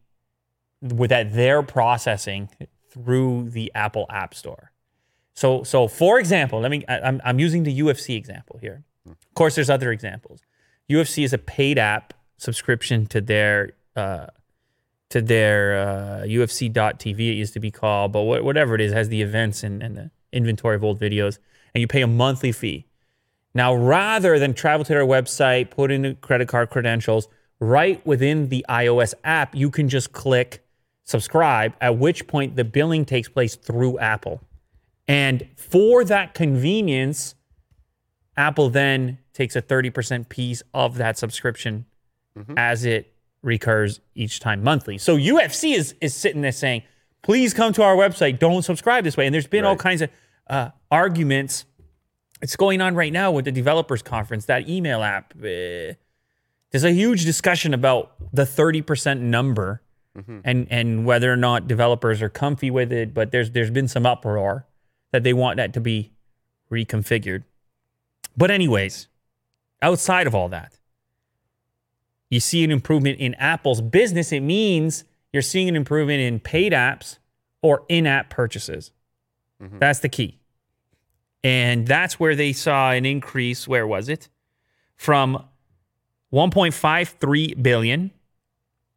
with 0.81 1.09
that 1.09 1.33
they're 1.33 1.63
processing 1.63 2.49
through 2.89 3.49
the 3.49 3.71
Apple 3.73 4.05
App 4.09 4.35
Store. 4.35 4.71
So 5.33 5.63
so 5.63 5.87
for 5.87 6.19
example, 6.19 6.59
let 6.59 6.69
me 6.69 6.83
I, 6.87 6.99
I'm 6.99 7.21
I'm 7.23 7.39
using 7.39 7.63
the 7.63 7.79
UFC 7.79 8.15
example 8.15 8.59
here. 8.61 8.83
Of 9.07 9.17
course, 9.33 9.55
there's 9.55 9.69
other 9.69 9.91
examples. 9.91 10.41
UFC 10.89 11.23
is 11.23 11.33
a 11.33 11.37
paid 11.37 11.79
app 11.79 12.13
subscription 12.37 13.05
to 13.07 13.19
their 13.19 13.71
uh, 13.95 14.27
to 15.13 15.21
their 15.21 15.79
uh, 15.79 16.25
UFC.tv, 16.25 17.19
it 17.19 17.33
used 17.33 17.53
to 17.53 17.59
be 17.59 17.69
called, 17.69 18.11
but 18.11 18.23
wha- 18.23 18.41
whatever 18.41 18.73
it 18.73 18.81
is, 18.81 18.91
has 18.91 19.09
the 19.09 19.21
events 19.21 19.61
and, 19.61 19.83
and 19.83 19.95
the 19.95 20.11
inventory 20.31 20.75
of 20.75 20.83
old 20.83 20.99
videos, 20.99 21.37
and 21.75 21.81
you 21.81 21.87
pay 21.87 22.01
a 22.01 22.07
monthly 22.07 22.51
fee. 22.51 22.87
Now, 23.53 23.75
rather 23.75 24.39
than 24.39 24.55
travel 24.55 24.83
to 24.83 24.91
their 24.91 25.05
website, 25.05 25.69
put 25.69 25.91
in 25.91 26.01
the 26.01 26.15
credit 26.15 26.47
card 26.47 26.71
credentials, 26.71 27.27
right 27.59 28.03
within 28.07 28.49
the 28.49 28.65
iOS 28.67 29.13
app, 29.23 29.53
you 29.53 29.69
can 29.69 29.87
just 29.87 30.13
click 30.13 30.65
subscribe, 31.03 31.75
at 31.79 31.99
which 31.99 32.25
point 32.25 32.55
the 32.55 32.63
billing 32.63 33.05
takes 33.05 33.29
place 33.29 33.55
through 33.55 33.99
Apple. 33.99 34.41
And 35.07 35.47
for 35.55 36.03
that 36.05 36.33
convenience, 36.33 37.35
Apple 38.35 38.71
then 38.71 39.19
takes 39.33 39.55
a 39.55 39.61
30% 39.61 40.27
piece 40.27 40.63
of 40.73 40.97
that 40.97 41.19
subscription 41.19 41.85
as 42.57 42.83
it 42.83 43.12
recurs 43.43 43.99
each 44.15 44.39
time 44.39 44.63
monthly. 44.63 44.97
So 44.97 45.17
UFC 45.17 45.75
is, 45.75 45.93
is 46.01 46.15
sitting 46.15 46.41
there 46.41 46.51
saying, 46.51 46.81
please 47.21 47.53
come 47.53 47.73
to 47.73 47.83
our 47.83 47.95
website. 47.95 48.39
Don't 48.39 48.63
subscribe 48.63 49.03
this 49.03 49.15
way. 49.15 49.27
And 49.27 49.33
there's 49.33 49.47
been 49.47 49.65
all 49.65 49.75
kinds 49.75 50.01
of 50.01 50.09
uh, 50.47 50.69
arguments. 50.89 51.65
It's 52.41 52.55
going 52.55 52.81
on 52.81 52.95
right 52.95 53.13
now 53.13 53.31
with 53.31 53.45
the 53.45 53.51
developers 53.51 54.01
conference, 54.01 54.45
that 54.45 54.67
email 54.67 55.03
app. 55.03 55.33
Uh, 55.37 55.93
there's 56.71 56.83
a 56.83 56.91
huge 56.91 57.25
discussion 57.25 57.73
about 57.73 58.13
the 58.33 58.43
30% 58.43 59.19
number 59.19 59.81
and, 60.43 60.67
and 60.69 61.05
whether 61.05 61.31
or 61.31 61.37
not 61.37 61.67
developers 61.67 62.21
are 62.21 62.29
comfy 62.29 62.71
with 62.71 62.91
it. 62.91 63.13
But 63.13 63.31
there's, 63.31 63.51
there's 63.51 63.71
been 63.71 63.87
some 63.87 64.05
uproar 64.05 64.65
that 65.11 65.23
they 65.23 65.33
want 65.33 65.57
that 65.57 65.73
to 65.73 65.81
be 65.81 66.13
reconfigured. 66.71 67.43
But, 68.35 68.49
anyways, 68.49 69.07
outside 69.81 70.27
of 70.27 70.33
all 70.33 70.49
that, 70.49 70.79
you 72.29 72.39
see 72.39 72.63
an 72.63 72.71
improvement 72.71 73.19
in 73.19 73.33
Apple's 73.35 73.81
business. 73.81 74.31
It 74.31 74.41
means 74.41 75.03
you're 75.31 75.41
seeing 75.41 75.69
an 75.69 75.75
improvement 75.75 76.21
in 76.21 76.39
paid 76.39 76.73
apps 76.73 77.17
or 77.61 77.83
in 77.89 78.07
app 78.07 78.29
purchases. 78.29 78.91
That's 79.79 79.99
the 79.99 80.09
key. 80.09 80.39
And 81.43 81.87
that's 81.87 82.19
where 82.19 82.35
they 82.35 82.53
saw 82.53 82.91
an 82.91 83.05
increase. 83.05 83.67
Where 83.67 83.87
was 83.87 84.09
it? 84.09 84.29
From 84.95 85.45
1.53 86.33 87.61
billion 87.61 88.11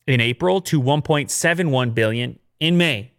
in 0.07 0.21
April 0.21 0.61
to 0.63 0.81
1.71 0.81 1.95
billion 1.95 2.39
in 2.61 2.77
May. 2.77 3.13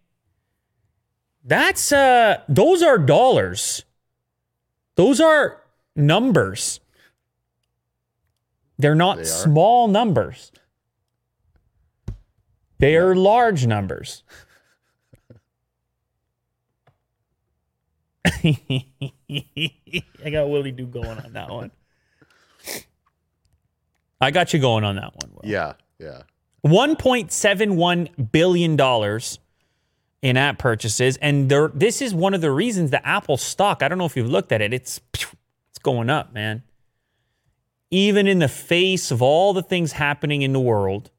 That's 1.44 1.92
uh 1.92 2.42
those 2.50 2.82
are 2.82 2.98
dollars. 2.98 3.86
Those 4.96 5.22
are 5.22 5.62
numbers. 5.96 6.80
They're 8.77 8.96
not 8.96 9.17
They 9.17 9.24
small 9.24 9.88
numbers. 9.88 10.51
They 12.79 12.96
are 12.96 13.15
large 13.15 13.65
numbers. 13.65 14.24
I 18.43 18.53
got 20.31 20.50
Willie 20.50 20.72
Do 20.72 20.86
going 20.86 21.17
on 21.17 21.34
that 21.34 21.50
one. 21.50 21.72
I 24.19 24.31
got 24.31 24.53
you 24.53 24.60
going 24.60 24.84
on 24.84 24.96
that 24.96 25.13
one. 25.15 25.31
Will. 25.34 25.50
Yeah, 25.50 25.74
yeah. 26.00 26.24
$1.71 26.65 28.31
billion 28.31 29.22
in 30.22 30.38
app 30.38 30.57
purchases. 30.57 31.17
And 31.17 31.50
there, 31.50 31.69
this 31.69 32.01
is 32.01 32.13
one 32.13 32.34
of 32.34 32.41
the 32.41 32.51
reasons 32.51 32.91
the 32.91 33.05
Apple 33.07 33.38
stock, 33.38 33.84
I 33.84 33.88
don't 33.88 33.98
know 33.98 34.05
if 34.05 34.17
you've 34.17 34.29
looked 34.29 34.51
at 34.51 34.62
it, 34.62 34.74
it's, 34.74 35.00
it's 35.13 35.79
going 35.81 36.10
up, 36.10 36.34
man. 36.34 36.63
Even 37.89 38.27
in 38.27 38.39
the 38.39 38.48
face 38.48 39.12
of 39.12 39.22
all 39.22 39.53
the 39.53 39.63
things 39.63 39.94
happening 39.94 40.41
in 40.41 40.53
the 40.53 40.60
world, 40.60 41.10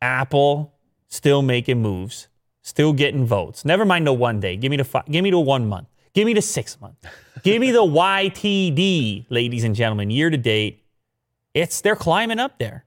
Apple 0.00 0.74
still 1.08 1.42
making 1.42 1.80
moves, 1.80 2.28
still 2.60 2.92
getting 2.92 3.24
votes. 3.24 3.64
Never 3.64 3.84
mind 3.84 4.06
the 4.06 4.12
one 4.12 4.40
day. 4.40 4.56
Give 4.56 4.70
me 4.70 4.76
the 4.76 4.84
five, 4.84 5.06
give 5.06 5.22
me 5.22 5.30
the 5.30 5.40
one 5.40 5.66
month. 5.66 5.88
Give 6.12 6.26
me 6.26 6.34
the 6.34 6.42
six 6.42 6.80
month. 6.80 6.96
give 7.42 7.60
me 7.60 7.70
the 7.70 7.82
YTD, 7.82 9.26
ladies 9.30 9.64
and 9.64 9.74
gentlemen, 9.74 10.10
year 10.10 10.28
to 10.28 10.36
date. 10.36 10.84
It's 11.54 11.80
they're 11.80 11.96
climbing 11.96 12.38
up 12.38 12.58
there. 12.58 12.84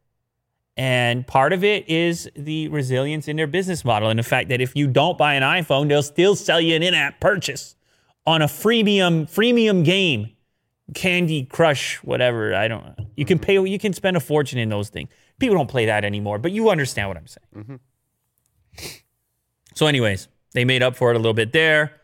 And 0.77 1.25
part 1.25 1.53
of 1.53 1.63
it 1.63 1.87
is 1.87 2.29
the 2.35 2.67
resilience 2.67 3.27
in 3.27 3.37
their 3.37 3.47
business 3.47 3.85
model 3.85 4.09
and 4.09 4.19
the 4.19 4.23
fact 4.23 4.49
that 4.49 4.59
if 4.59 4.75
you 4.75 4.87
don't 4.87 5.17
buy 5.17 5.35
an 5.35 5.43
iPhone, 5.43 5.87
they'll 5.87 6.03
still 6.03 6.35
sell 6.35 6.59
you 6.59 6.75
an 6.75 6.83
in-app 6.83 7.21
purchase 7.21 7.75
on 8.25 8.41
a 8.41 8.45
freemium 8.45 9.23
freemium 9.31 9.85
game, 9.85 10.34
Candy 10.93 11.45
Crush, 11.45 11.97
whatever. 12.03 12.53
I 12.53 12.67
don't. 12.67 12.95
You 13.15 13.25
can 13.25 13.39
pay. 13.39 13.59
You 13.59 13.79
can 13.79 13.93
spend 13.93 14.17
a 14.17 14.19
fortune 14.19 14.59
in 14.59 14.69
those 14.69 14.89
things. 14.89 15.09
People 15.39 15.55
don't 15.55 15.69
play 15.69 15.85
that 15.87 16.05
anymore, 16.05 16.37
but 16.37 16.51
you 16.51 16.69
understand 16.69 17.07
what 17.09 17.17
I'm 17.17 17.27
saying. 17.27 17.47
Mm-hmm. 17.55 18.95
So, 19.73 19.87
anyways, 19.87 20.27
they 20.53 20.63
made 20.63 20.83
up 20.83 20.95
for 20.95 21.11
it 21.11 21.15
a 21.15 21.19
little 21.19 21.33
bit 21.33 21.51
there. 21.51 21.99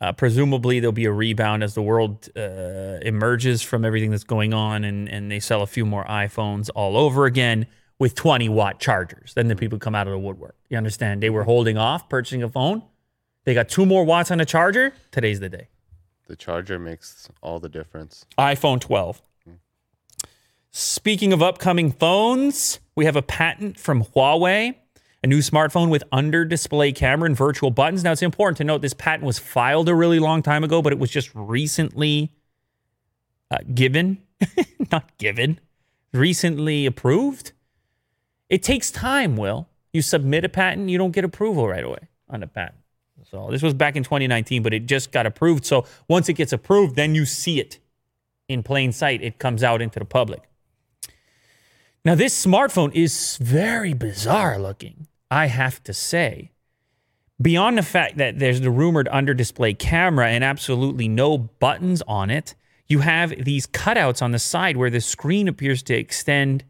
Uh, 0.00 0.12
presumably, 0.12 0.78
there'll 0.78 0.92
be 0.92 1.06
a 1.06 1.12
rebound 1.12 1.64
as 1.64 1.74
the 1.74 1.82
world 1.82 2.28
uh, 2.36 2.98
emerges 3.02 3.62
from 3.62 3.84
everything 3.84 4.10
that's 4.12 4.24
going 4.24 4.54
on, 4.54 4.84
and, 4.84 5.08
and 5.08 5.30
they 5.30 5.40
sell 5.40 5.62
a 5.62 5.66
few 5.66 5.84
more 5.84 6.04
iPhones 6.04 6.70
all 6.74 6.96
over 6.96 7.24
again 7.24 7.66
with 7.98 8.14
20 8.14 8.48
watt 8.48 8.78
chargers. 8.78 9.34
Then 9.34 9.48
the 9.48 9.56
people 9.56 9.78
come 9.78 9.96
out 9.96 10.06
of 10.06 10.12
the 10.12 10.18
woodwork. 10.18 10.54
You 10.68 10.76
understand? 10.76 11.20
They 11.20 11.30
were 11.30 11.42
holding 11.42 11.76
off 11.76 12.08
purchasing 12.08 12.44
a 12.44 12.48
phone. 12.48 12.82
They 13.44 13.54
got 13.54 13.68
two 13.68 13.86
more 13.86 14.04
watts 14.04 14.30
on 14.30 14.38
the 14.38 14.44
charger. 14.44 14.92
Today's 15.10 15.40
the 15.40 15.48
day. 15.48 15.68
The 16.28 16.36
charger 16.36 16.78
makes 16.78 17.28
all 17.42 17.58
the 17.58 17.70
difference. 17.70 18.26
iPhone 18.38 18.80
12. 18.80 19.22
Speaking 20.70 21.32
of 21.32 21.42
upcoming 21.42 21.90
phones, 21.90 22.78
we 22.94 23.06
have 23.06 23.16
a 23.16 23.22
patent 23.22 23.80
from 23.80 24.04
Huawei, 24.04 24.74
a 25.24 25.26
new 25.26 25.38
smartphone 25.38 25.88
with 25.88 26.04
under 26.12 26.44
display 26.44 26.92
camera 26.92 27.26
and 27.26 27.36
virtual 27.36 27.70
buttons. 27.70 28.04
Now, 28.04 28.12
it's 28.12 28.22
important 28.22 28.58
to 28.58 28.64
note 28.64 28.82
this 28.82 28.94
patent 28.94 29.24
was 29.24 29.38
filed 29.38 29.88
a 29.88 29.94
really 29.94 30.18
long 30.18 30.42
time 30.42 30.62
ago, 30.62 30.82
but 30.82 30.92
it 30.92 30.98
was 30.98 31.10
just 31.10 31.30
recently 31.34 32.30
uh, 33.50 33.58
given, 33.74 34.18
not 34.92 35.16
given, 35.16 35.58
recently 36.12 36.84
approved. 36.84 37.52
It 38.50 38.62
takes 38.62 38.90
time, 38.90 39.36
Will. 39.36 39.68
You 39.94 40.02
submit 40.02 40.44
a 40.44 40.50
patent, 40.50 40.90
you 40.90 40.98
don't 40.98 41.12
get 41.12 41.24
approval 41.24 41.66
right 41.66 41.82
away 41.82 42.08
on 42.28 42.42
a 42.42 42.46
patent. 42.46 42.77
So 43.24 43.50
this 43.50 43.62
was 43.62 43.74
back 43.74 43.96
in 43.96 44.02
2019, 44.02 44.62
but 44.62 44.72
it 44.72 44.86
just 44.86 45.12
got 45.12 45.26
approved. 45.26 45.64
So 45.64 45.84
once 46.08 46.28
it 46.28 46.34
gets 46.34 46.52
approved, 46.52 46.96
then 46.96 47.14
you 47.14 47.24
see 47.24 47.60
it 47.60 47.78
in 48.48 48.62
plain 48.62 48.92
sight. 48.92 49.22
It 49.22 49.38
comes 49.38 49.62
out 49.62 49.82
into 49.82 49.98
the 49.98 50.04
public. 50.04 50.42
Now, 52.04 52.14
this 52.14 52.46
smartphone 52.46 52.94
is 52.94 53.36
very 53.40 53.92
bizarre 53.92 54.58
looking, 54.58 55.08
I 55.30 55.46
have 55.46 55.82
to 55.84 55.92
say. 55.92 56.52
Beyond 57.40 57.78
the 57.78 57.82
fact 57.82 58.16
that 58.16 58.38
there's 58.38 58.60
the 58.60 58.70
rumored 58.70 59.08
under 59.12 59.34
display 59.34 59.74
camera 59.74 60.28
and 60.28 60.42
absolutely 60.42 61.06
no 61.06 61.38
buttons 61.38 62.02
on 62.08 62.30
it, 62.30 62.54
you 62.88 63.00
have 63.00 63.44
these 63.44 63.66
cutouts 63.66 64.22
on 64.22 64.32
the 64.32 64.38
side 64.38 64.76
where 64.76 64.90
the 64.90 65.00
screen 65.00 65.46
appears 65.46 65.82
to 65.84 65.94
extend 65.94 66.64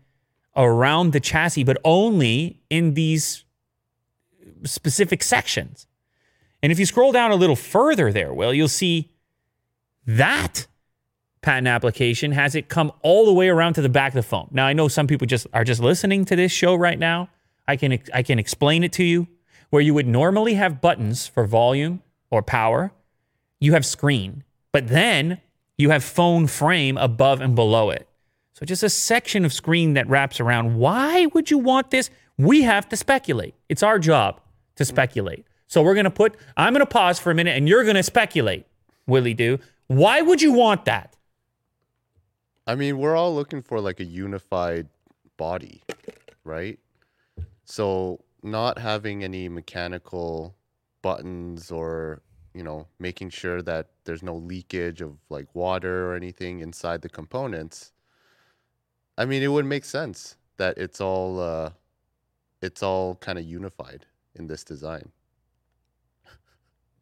around 0.56 1.12
the 1.12 1.20
chassis, 1.20 1.64
but 1.64 1.78
only 1.84 2.60
in 2.68 2.94
these 2.94 3.44
specific 4.64 5.22
sections. 5.22 5.86
And 6.62 6.72
if 6.72 6.78
you 6.78 6.86
scroll 6.86 7.12
down 7.12 7.30
a 7.30 7.36
little 7.36 7.56
further 7.56 8.12
there, 8.12 8.32
Will, 8.32 8.52
you'll 8.52 8.68
see 8.68 9.10
that 10.06 10.66
patent 11.40 11.68
application 11.68 12.32
has 12.32 12.54
it 12.54 12.68
come 12.68 12.92
all 13.02 13.26
the 13.26 13.32
way 13.32 13.48
around 13.48 13.74
to 13.74 13.82
the 13.82 13.88
back 13.88 14.12
of 14.12 14.16
the 14.16 14.22
phone. 14.22 14.48
Now 14.50 14.66
I 14.66 14.72
know 14.72 14.88
some 14.88 15.06
people 15.06 15.26
just 15.26 15.46
are 15.52 15.64
just 15.64 15.80
listening 15.80 16.24
to 16.26 16.36
this 16.36 16.50
show 16.50 16.74
right 16.74 16.98
now. 16.98 17.28
I 17.66 17.76
can 17.76 17.98
I 18.12 18.22
can 18.22 18.38
explain 18.38 18.82
it 18.82 18.92
to 18.94 19.04
you 19.04 19.28
where 19.70 19.82
you 19.82 19.94
would 19.94 20.06
normally 20.06 20.54
have 20.54 20.80
buttons 20.80 21.26
for 21.26 21.46
volume 21.46 22.02
or 22.30 22.42
power, 22.42 22.92
you 23.60 23.72
have 23.72 23.84
screen, 23.84 24.44
but 24.72 24.88
then 24.88 25.40
you 25.76 25.90
have 25.90 26.02
phone 26.02 26.46
frame 26.46 26.96
above 26.96 27.40
and 27.40 27.54
below 27.54 27.90
it. 27.90 28.08
So 28.54 28.66
just 28.66 28.82
a 28.82 28.90
section 28.90 29.44
of 29.44 29.52
screen 29.52 29.94
that 29.94 30.08
wraps 30.08 30.40
around. 30.40 30.76
Why 30.76 31.26
would 31.26 31.50
you 31.50 31.58
want 31.58 31.90
this? 31.90 32.10
We 32.36 32.62
have 32.62 32.88
to 32.88 32.96
speculate. 32.96 33.54
It's 33.68 33.82
our 33.82 33.98
job 33.98 34.40
to 34.76 34.84
speculate. 34.84 35.46
So 35.68 35.82
we're 35.82 35.94
going 35.94 36.04
to 36.04 36.10
put 36.10 36.34
I'm 36.56 36.72
going 36.72 36.84
to 36.84 36.86
pause 36.86 37.18
for 37.18 37.30
a 37.30 37.34
minute 37.34 37.56
and 37.56 37.68
you're 37.68 37.84
going 37.84 37.96
to 37.96 38.02
speculate. 38.02 38.66
Willie 39.06 39.34
do. 39.34 39.58
Why 39.86 40.20
would 40.20 40.42
you 40.42 40.52
want 40.52 40.84
that? 40.86 41.14
I 42.66 42.74
mean, 42.74 42.98
we're 42.98 43.16
all 43.16 43.34
looking 43.34 43.62
for 43.62 43.80
like 43.80 44.00
a 44.00 44.04
unified 44.04 44.88
body, 45.38 45.82
right? 46.44 46.78
So 47.64 48.20
not 48.42 48.78
having 48.78 49.24
any 49.24 49.48
mechanical 49.48 50.54
buttons 51.00 51.70
or, 51.70 52.20
you 52.52 52.62
know, 52.62 52.86
making 52.98 53.30
sure 53.30 53.62
that 53.62 53.88
there's 54.04 54.22
no 54.22 54.36
leakage 54.36 55.00
of 55.00 55.16
like 55.30 55.54
water 55.54 56.10
or 56.10 56.14
anything 56.14 56.60
inside 56.60 57.00
the 57.00 57.08
components. 57.08 57.92
I 59.16 59.24
mean, 59.24 59.42
it 59.42 59.48
would 59.48 59.64
make 59.64 59.84
sense 59.84 60.36
that 60.58 60.76
it's 60.76 61.00
all 61.00 61.40
uh 61.40 61.70
it's 62.60 62.82
all 62.82 63.14
kind 63.16 63.38
of 63.38 63.44
unified 63.44 64.04
in 64.34 64.46
this 64.46 64.64
design. 64.64 65.10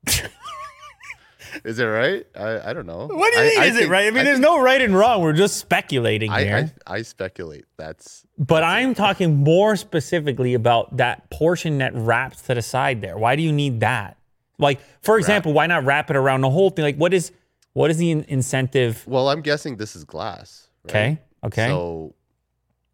Is 1.64 1.78
it 1.78 1.84
right? 1.84 2.26
I, 2.34 2.70
I 2.70 2.72
don't 2.72 2.86
know. 2.86 3.06
What 3.06 3.32
do 3.32 3.40
you 3.40 3.60
mean? 3.60 3.68
is 3.68 3.76
it 3.78 3.88
right? 3.88 4.06
I 4.06 4.10
mean, 4.10 4.25
there's 4.25 4.38
no 4.38 4.60
right 4.60 4.80
and 4.80 4.94
wrong. 4.94 5.22
We're 5.22 5.32
just 5.32 5.56
speculating 5.56 6.30
I, 6.30 6.44
here. 6.44 6.72
I, 6.86 6.96
I 6.96 7.02
speculate. 7.02 7.64
That's 7.76 8.26
but 8.38 8.62
I'm 8.62 8.94
talking 8.94 9.36
more 9.36 9.76
specifically 9.76 10.54
about 10.54 10.98
that 10.98 11.30
portion 11.30 11.78
that 11.78 11.94
wraps 11.94 12.42
to 12.42 12.54
the 12.54 12.62
side 12.62 13.00
there. 13.00 13.16
Why 13.16 13.36
do 13.36 13.42
you 13.42 13.52
need 13.52 13.80
that? 13.80 14.18
Like, 14.58 14.80
for 15.02 15.18
example, 15.18 15.52
why 15.52 15.66
not 15.66 15.84
wrap 15.84 16.10
it 16.10 16.16
around 16.16 16.42
the 16.42 16.50
whole 16.50 16.70
thing? 16.70 16.84
Like, 16.84 16.96
what 16.96 17.14
is 17.14 17.32
what 17.72 17.90
is 17.90 17.98
the 17.98 18.10
in- 18.10 18.25
incentive? 18.25 19.06
well. 19.06 19.28
I'm 19.28 19.40
guessing 19.40 19.76
this 19.76 19.96
is 19.96 20.04
glass. 20.04 20.68
right? 20.84 20.90
Okay, 20.90 21.18
okay. 21.44 21.68
So 21.68 22.14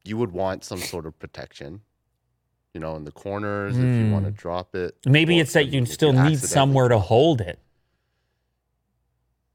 you 0.04 0.16
would 0.16 0.32
want 0.32 0.64
some 0.64 0.78
sort 0.78 1.06
of 1.06 1.18
protection, 1.18 1.80
you 2.74 2.80
know, 2.80 2.96
in 2.96 3.04
the 3.04 3.12
corners 3.12 3.76
if 3.76 3.84
you 3.84 4.10
want 4.10 4.24
to 4.24 4.30
drop 4.30 4.74
it. 4.74 4.96
Hmm. 5.04 5.12
Maybe 5.12 5.38
it's 5.38 5.52
that 5.52 5.68
you 5.68 5.84
still 5.86 6.12
need 6.12 6.38
somewhere 6.38 6.88
to 6.88 6.98
hold 6.98 7.40
it. 7.40 7.58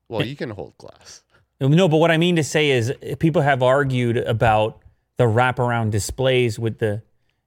Well, 0.07 0.25
you 0.25 0.35
can 0.35 0.51
hold 0.51 0.77
glass. 0.77 1.23
No, 1.59 1.87
but 1.89 1.97
what 1.97 2.11
I 2.11 2.17
mean 2.17 2.35
to 2.35 2.43
say 2.43 2.69
is 2.69 2.91
uh, 2.91 3.15
people 3.19 3.41
have 3.41 3.63
argued 3.63 4.17
about 4.17 4.79
the 5.17 5.23
wraparound 5.25 5.91
displays 5.91 6.59
with 6.59 6.77
the 6.79 7.01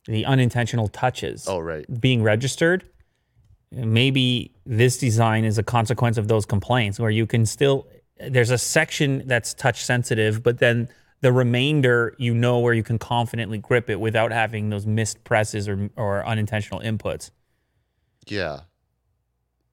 the 0.06 0.24
unintentional 0.24 0.88
touches 0.88 1.46
Oh, 1.46 1.58
right. 1.60 1.84
being 2.00 2.22
registered. 2.22 2.84
Maybe 3.70 4.52
this 4.66 4.98
design 4.98 5.44
is 5.44 5.58
a 5.58 5.62
consequence 5.62 6.16
of 6.18 6.26
those 6.26 6.44
complaints 6.46 6.98
where 6.98 7.10
you 7.10 7.26
can 7.26 7.46
still 7.46 7.86
there's 8.18 8.50
a 8.50 8.58
section 8.58 9.22
that's 9.26 9.54
touch 9.54 9.84
sensitive, 9.84 10.42
but 10.42 10.58
then 10.58 10.88
the 11.20 11.32
remainder 11.32 12.14
you 12.18 12.34
know 12.34 12.58
where 12.58 12.74
you 12.74 12.82
can 12.82 12.98
confidently 12.98 13.58
grip 13.58 13.90
it 13.90 14.00
without 14.00 14.32
having 14.32 14.70
those 14.70 14.86
missed 14.86 15.22
presses 15.24 15.68
or 15.68 15.90
or 15.96 16.24
unintentional 16.26 16.80
inputs. 16.80 17.30
Yeah. 18.26 18.60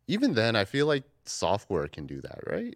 Even 0.08 0.34
then, 0.34 0.56
I 0.56 0.66
feel 0.66 0.88
like 0.88 1.04
software 1.26 1.88
can 1.88 2.06
do 2.08 2.22
that, 2.22 2.40
right? 2.48 2.76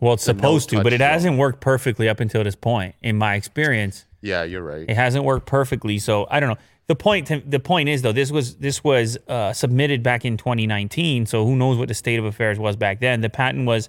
Well, 0.00 0.14
it's 0.14 0.24
The 0.24 0.34
no 0.34 0.38
supposed 0.38 0.68
to, 0.70 0.82
but 0.82 0.92
it 0.92 1.00
hasn't 1.00 1.38
worked 1.38 1.60
perfectly 1.60 2.08
up 2.08 2.20
until 2.20 2.44
this 2.44 2.54
point 2.54 2.94
in 3.02 3.16
my 3.16 3.34
experience. 3.34 4.04
Yeah, 4.20 4.42
you're 4.42 4.62
right. 4.62 4.88
It 4.88 4.94
hasn't 4.94 5.24
worked 5.24 5.46
perfectly, 5.46 5.98
so 5.98 6.26
I 6.30 6.40
don't 6.40 6.50
know. 6.50 6.58
The 6.88 6.96
point 6.96 7.26
to, 7.28 7.42
the 7.44 7.58
point 7.58 7.88
is 7.88 8.02
though 8.02 8.12
this 8.12 8.30
was 8.30 8.56
this 8.56 8.84
was 8.84 9.18
uh, 9.26 9.52
submitted 9.52 10.02
back 10.02 10.24
in 10.24 10.36
2019, 10.36 11.26
so 11.26 11.44
who 11.44 11.56
knows 11.56 11.78
what 11.78 11.88
the 11.88 11.94
state 11.94 12.18
of 12.18 12.24
affairs 12.24 12.58
was 12.58 12.76
back 12.76 13.00
then. 13.00 13.22
The 13.22 13.30
patent 13.30 13.66
was 13.66 13.88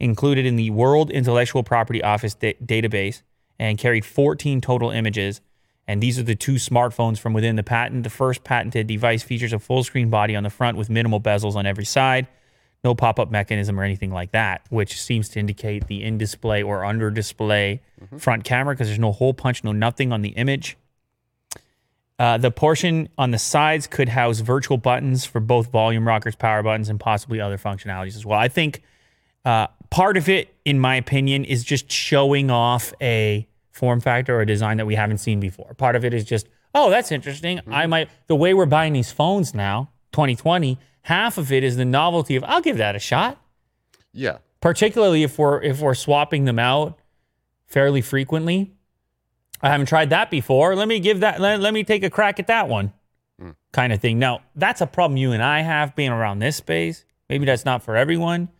included 0.00 0.44
in 0.46 0.56
the 0.56 0.70
World 0.70 1.10
Intellectual 1.10 1.62
Property 1.62 2.02
Office 2.02 2.34
da- 2.34 2.56
database 2.64 3.22
and 3.58 3.78
carried 3.78 4.04
14 4.04 4.60
total 4.60 4.90
images. 4.90 5.40
And 5.86 6.02
these 6.02 6.18
are 6.18 6.22
the 6.22 6.34
two 6.34 6.54
smartphones 6.54 7.18
from 7.18 7.32
within 7.32 7.56
the 7.56 7.62
patent. 7.62 8.04
The 8.04 8.10
first 8.10 8.44
patented 8.44 8.86
device 8.86 9.22
features 9.22 9.52
a 9.52 9.58
full 9.58 9.82
screen 9.84 10.10
body 10.10 10.36
on 10.36 10.42
the 10.42 10.50
front 10.50 10.76
with 10.76 10.88
minimal 10.88 11.20
bezels 11.20 11.56
on 11.56 11.66
every 11.66 11.84
side, 11.84 12.28
no 12.84 12.94
pop 12.94 13.18
up 13.18 13.30
mechanism 13.30 13.78
or 13.78 13.82
anything 13.82 14.10
like 14.10 14.32
that, 14.32 14.62
which 14.70 15.00
seems 15.00 15.28
to 15.30 15.40
indicate 15.40 15.86
the 15.88 16.02
in 16.02 16.18
display 16.18 16.62
or 16.62 16.84
under 16.84 17.10
display 17.10 17.80
front 18.18 18.44
camera 18.44 18.74
because 18.74 18.88
there's 18.88 18.98
no 18.98 19.12
hole 19.12 19.34
punch, 19.34 19.64
no 19.64 19.72
nothing 19.72 20.12
on 20.12 20.22
the 20.22 20.30
image. 20.30 20.76
Uh, 22.18 22.38
the 22.38 22.50
portion 22.50 23.08
on 23.18 23.32
the 23.32 23.38
sides 23.38 23.86
could 23.88 24.08
house 24.08 24.38
virtual 24.40 24.76
buttons 24.76 25.24
for 25.24 25.40
both 25.40 25.72
volume 25.72 26.06
rockers, 26.06 26.36
power 26.36 26.62
buttons, 26.62 26.88
and 26.88 27.00
possibly 27.00 27.40
other 27.40 27.58
functionalities 27.58 28.14
as 28.14 28.24
well. 28.24 28.38
I 28.38 28.48
think 28.48 28.82
uh, 29.44 29.66
part 29.92 30.16
of 30.16 30.26
it, 30.28 30.54
in 30.64 30.80
my 30.80 30.96
opinion, 30.96 31.44
is 31.44 31.62
just 31.62 31.92
showing 31.92 32.50
off 32.50 32.94
a 33.00 33.46
form 33.70 34.00
factor 34.00 34.36
or 34.36 34.40
a 34.40 34.46
design 34.46 34.78
that 34.78 34.86
we 34.86 34.94
haven't 34.94 35.18
seen 35.18 35.38
before. 35.38 35.74
Part 35.74 35.96
of 35.96 36.04
it 36.04 36.14
is 36.14 36.24
just, 36.24 36.48
oh, 36.74 36.88
that's 36.88 37.12
interesting. 37.12 37.58
I 37.58 37.82
mm-hmm. 37.82 37.90
might, 37.90 38.10
the 38.26 38.34
way 38.34 38.54
we're 38.54 38.64
buying 38.64 38.94
these 38.94 39.12
phones 39.12 39.54
now, 39.54 39.90
2020, 40.12 40.78
half 41.02 41.36
of 41.36 41.52
it 41.52 41.62
is 41.62 41.76
the 41.76 41.84
novelty 41.84 42.36
of, 42.36 42.44
I'll 42.44 42.62
give 42.62 42.78
that 42.78 42.96
a 42.96 42.98
shot. 42.98 43.38
yeah. 44.12 44.38
Particularly 44.60 45.24
if 45.24 45.40
we're 45.40 45.60
if 45.60 45.80
we're 45.80 45.92
swapping 45.92 46.44
them 46.44 46.60
out 46.60 46.96
fairly 47.66 48.00
frequently. 48.00 48.72
I 49.60 49.70
haven't 49.70 49.86
tried 49.86 50.10
that 50.10 50.30
before. 50.30 50.76
Let 50.76 50.86
me 50.86 51.00
give 51.00 51.18
that. 51.18 51.40
Let, 51.40 51.58
let 51.58 51.74
me 51.74 51.82
take 51.82 52.04
a 52.04 52.10
crack 52.10 52.38
at 52.38 52.46
that 52.46 52.68
one, 52.68 52.92
mm. 53.42 53.56
kind 53.72 53.92
of 53.92 54.00
thing. 54.00 54.20
Now 54.20 54.42
that's 54.54 54.80
a 54.80 54.86
problem 54.86 55.16
you 55.16 55.32
and 55.32 55.42
I 55.42 55.62
have 55.62 55.96
being 55.96 56.10
around 56.10 56.38
this 56.38 56.54
space. 56.54 57.04
Maybe 57.28 57.44
that's 57.44 57.64
not 57.64 57.82
for 57.82 57.96
everyone, 57.96 58.50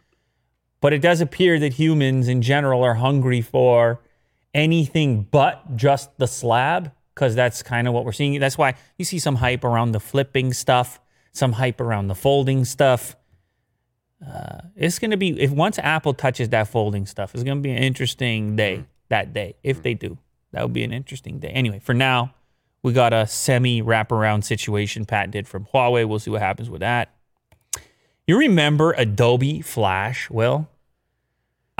but 0.82 0.92
it 0.92 1.00
does 1.00 1.22
appear 1.22 1.58
that 1.60 1.74
humans 1.74 2.28
in 2.28 2.42
general 2.42 2.82
are 2.82 2.94
hungry 2.94 3.40
for 3.40 4.00
anything 4.52 5.22
but 5.30 5.76
just 5.76 6.10
the 6.18 6.26
slab 6.26 6.92
because 7.14 7.34
that's 7.34 7.62
kind 7.62 7.86
of 7.86 7.94
what 7.94 8.04
we're 8.04 8.12
seeing. 8.12 8.38
That's 8.40 8.58
why 8.58 8.74
you 8.98 9.04
see 9.04 9.20
some 9.20 9.36
hype 9.36 9.64
around 9.64 9.92
the 9.92 10.00
flipping 10.00 10.52
stuff, 10.52 11.00
some 11.32 11.52
hype 11.52 11.80
around 11.80 12.08
the 12.08 12.16
folding 12.16 12.64
stuff. 12.64 13.16
Uh, 14.26 14.58
it's 14.76 14.98
going 14.98 15.12
to 15.12 15.16
be 15.16 15.40
if 15.40 15.52
once 15.52 15.78
Apple 15.78 16.14
touches 16.14 16.48
that 16.48 16.68
folding 16.68 17.06
stuff, 17.06 17.32
it's 17.32 17.44
going 17.44 17.58
to 17.58 17.62
be 17.62 17.70
an 17.70 17.82
interesting 17.82 18.56
day 18.56 18.84
that 19.08 19.32
day 19.32 19.54
if 19.62 19.82
they 19.82 19.94
do. 19.94 20.18
That 20.50 20.64
would 20.64 20.72
be 20.72 20.82
an 20.82 20.92
interesting 20.92 21.38
day. 21.38 21.48
Anyway, 21.48 21.78
for 21.78 21.94
now, 21.94 22.34
we 22.82 22.92
got 22.92 23.12
a 23.12 23.28
semi 23.28 23.82
wraparound 23.82 24.42
situation 24.42 25.04
patented 25.06 25.46
from 25.46 25.66
Huawei. 25.66 26.08
We'll 26.08 26.18
see 26.18 26.30
what 26.30 26.42
happens 26.42 26.68
with 26.68 26.80
that. 26.80 27.14
You 28.26 28.38
remember 28.38 28.92
Adobe 28.92 29.60
Flash? 29.62 30.30
Well, 30.30 30.68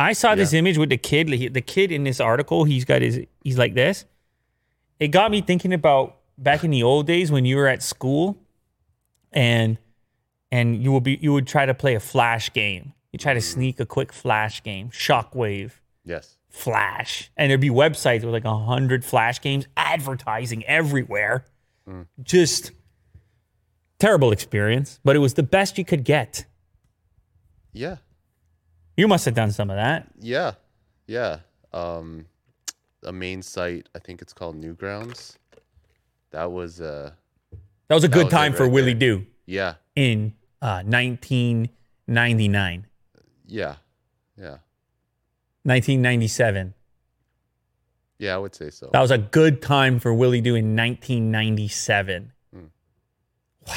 I 0.02 0.12
saw 0.12 0.34
this 0.34 0.52
image 0.52 0.78
with 0.78 0.90
the 0.90 0.96
kid. 0.96 1.28
The 1.54 1.60
kid 1.60 1.92
in 1.92 2.04
this 2.04 2.20
article, 2.20 2.64
he's 2.64 2.84
got 2.84 3.02
his, 3.02 3.20
he's 3.42 3.58
like 3.58 3.74
this. 3.74 4.04
It 4.98 5.08
got 5.08 5.30
me 5.30 5.40
thinking 5.40 5.72
about 5.72 6.16
back 6.38 6.64
in 6.64 6.70
the 6.70 6.82
old 6.82 7.06
days 7.06 7.30
when 7.30 7.44
you 7.44 7.56
were 7.56 7.66
at 7.68 7.82
school, 7.82 8.38
and 9.32 9.78
and 10.50 10.82
you 10.82 10.92
would 10.92 11.02
be 11.02 11.18
you 11.20 11.32
would 11.32 11.46
try 11.46 11.66
to 11.66 11.74
play 11.74 11.94
a 11.94 12.00
flash 12.00 12.52
game. 12.52 12.92
You 13.12 13.18
try 13.18 13.34
to 13.34 13.40
mm-hmm. 13.40 13.52
sneak 13.52 13.80
a 13.80 13.86
quick 13.86 14.12
flash 14.12 14.62
game, 14.62 14.90
Shockwave, 14.90 15.72
Yes. 16.04 16.36
Flash, 16.48 17.30
and 17.36 17.50
there'd 17.50 17.60
be 17.60 17.70
websites 17.70 18.24
with 18.24 18.32
like 18.32 18.44
a 18.44 18.58
hundred 18.58 19.04
flash 19.04 19.40
games, 19.40 19.66
advertising 19.76 20.64
everywhere. 20.66 21.44
Mm. 21.88 22.06
Just 22.22 22.72
terrible 23.98 24.32
experience, 24.32 25.00
but 25.04 25.16
it 25.16 25.20
was 25.20 25.34
the 25.34 25.42
best 25.42 25.78
you 25.78 25.84
could 25.84 26.04
get. 26.04 26.44
Yeah. 27.72 27.96
You 29.02 29.08
must 29.08 29.24
have 29.24 29.34
done 29.34 29.50
some 29.50 29.68
of 29.68 29.74
that. 29.74 30.06
Yeah. 30.20 30.52
Yeah. 31.08 31.40
Um, 31.72 32.26
a 33.02 33.10
main 33.10 33.42
site, 33.42 33.88
I 33.96 33.98
think 33.98 34.22
it's 34.22 34.32
called 34.32 34.62
Newgrounds. 34.62 35.38
That 36.30 36.52
was 36.52 36.80
uh 36.80 37.10
That 37.88 37.96
was 37.96 38.04
a 38.04 38.08
good 38.08 38.26
was 38.26 38.32
time 38.32 38.52
for 38.52 38.62
right 38.62 38.72
Willie. 38.72 38.94
Do 38.94 39.26
yeah. 39.44 39.74
in 39.96 40.34
uh, 40.62 40.84
1999, 40.86 42.86
Yeah. 43.48 43.74
Yeah. 44.38 44.58
1997. 45.64 46.74
Yeah, 48.20 48.36
I 48.36 48.38
would 48.38 48.54
say 48.54 48.70
so. 48.70 48.88
That 48.92 49.00
was 49.00 49.10
a 49.10 49.18
good 49.18 49.62
time 49.62 49.98
for 49.98 50.14
Willie 50.14 50.40
Do 50.40 50.54
in 50.54 50.76
1997. 50.76 52.32
Wow. 53.66 53.74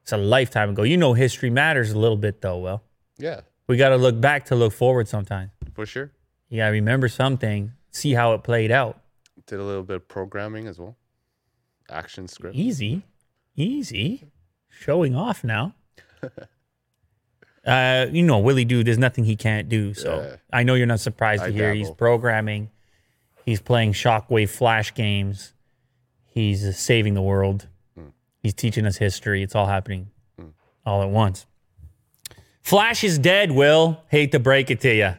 It's 0.00 0.12
a 0.12 0.16
lifetime 0.16 0.70
ago. 0.70 0.82
You 0.82 0.96
know, 0.96 1.12
history 1.12 1.50
matters 1.50 1.92
a 1.92 1.98
little 1.98 2.16
bit, 2.16 2.40
though, 2.40 2.56
Well, 2.56 2.82
Yeah, 3.18 3.42
We 3.68 3.76
got 3.76 3.90
to 3.90 3.96
look 3.96 4.20
back 4.20 4.46
to 4.46 4.54
look 4.56 4.72
forward 4.72 5.08
sometimes. 5.08 5.50
for 5.74 5.86
sure. 5.86 6.12
You 6.48 6.58
got 6.58 6.66
to 6.66 6.72
remember 6.72 7.08
something, 7.08 7.72
see 7.90 8.12
how 8.12 8.34
it 8.34 8.42
played 8.42 8.70
out. 8.70 9.00
Did 9.46 9.60
a 9.60 9.64
little 9.64 9.82
bit 9.82 9.96
of 9.96 10.08
programming 10.08 10.66
as 10.66 10.78
well. 10.78 10.96
Action 11.88 12.28
script. 12.28 12.54
Easy. 12.56 13.02
Easy. 13.56 14.24
Showing 14.68 15.14
off 15.14 15.42
now. 15.44 15.74
uh, 17.66 18.06
you 18.10 18.22
know, 18.22 18.38
Willie 18.38 18.64
Do, 18.64 18.82
there's 18.84 18.98
nothing 18.98 19.24
he 19.24 19.36
can't 19.36 19.68
do. 19.68 19.94
So 19.94 20.20
Yeah. 20.22 20.36
I 20.52 20.62
know 20.62 20.74
you're 20.74 20.86
not 20.86 21.00
surprised 21.00 21.42
I 21.42 21.46
to 21.48 21.52
hear 21.52 21.72
he's 21.74 21.90
programming, 21.90 22.70
he's 23.44 23.60
playing 23.60 23.92
Shockwave 23.92 24.50
Flash 24.50 24.94
games, 24.94 25.54
he's 26.26 26.76
saving 26.78 27.14
the 27.14 27.22
world, 27.22 27.68
Hmm. 27.96 28.08
he's 28.42 28.54
teaching 28.54 28.86
us 28.86 28.96
history. 28.96 29.42
It's 29.42 29.54
all 29.54 29.66
happening 29.66 30.10
all 30.84 31.02
at 31.02 31.10
once. 31.10 31.46
Flash 32.62 33.04
is 33.04 33.18
dead, 33.18 33.50
Will. 33.50 34.02
Hate 34.08 34.32
to 34.32 34.38
break 34.38 34.70
it 34.70 34.80
to 34.80 34.94
you. 34.94 35.14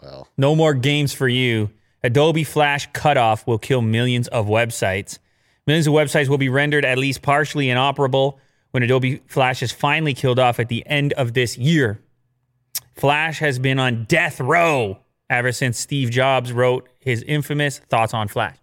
Well, 0.00 0.28
No 0.36 0.54
more 0.54 0.74
games 0.74 1.12
for 1.12 1.28
you. 1.28 1.70
Adobe 2.02 2.44
Flash 2.44 2.88
cutoff 2.92 3.46
will 3.46 3.58
kill 3.58 3.82
millions 3.82 4.28
of 4.28 4.46
websites. 4.46 5.18
Millions 5.66 5.86
of 5.86 5.94
websites 5.94 6.28
will 6.28 6.38
be 6.38 6.48
rendered 6.48 6.84
at 6.84 6.98
least 6.98 7.22
partially 7.22 7.70
inoperable 7.70 8.38
when 8.70 8.82
Adobe 8.82 9.22
Flash 9.26 9.62
is 9.62 9.72
finally 9.72 10.14
killed 10.14 10.38
off 10.38 10.60
at 10.60 10.68
the 10.68 10.86
end 10.86 11.12
of 11.14 11.32
this 11.32 11.56
year. 11.56 12.00
Flash 12.94 13.38
has 13.38 13.58
been 13.58 13.78
on 13.78 14.04
death 14.04 14.40
row 14.40 14.98
ever 15.30 15.52
since 15.52 15.78
Steve 15.78 16.10
Jobs 16.10 16.52
wrote 16.52 16.88
his 16.98 17.22
infamous 17.22 17.78
Thoughts 17.78 18.14
on 18.14 18.28
Flash. 18.28 18.56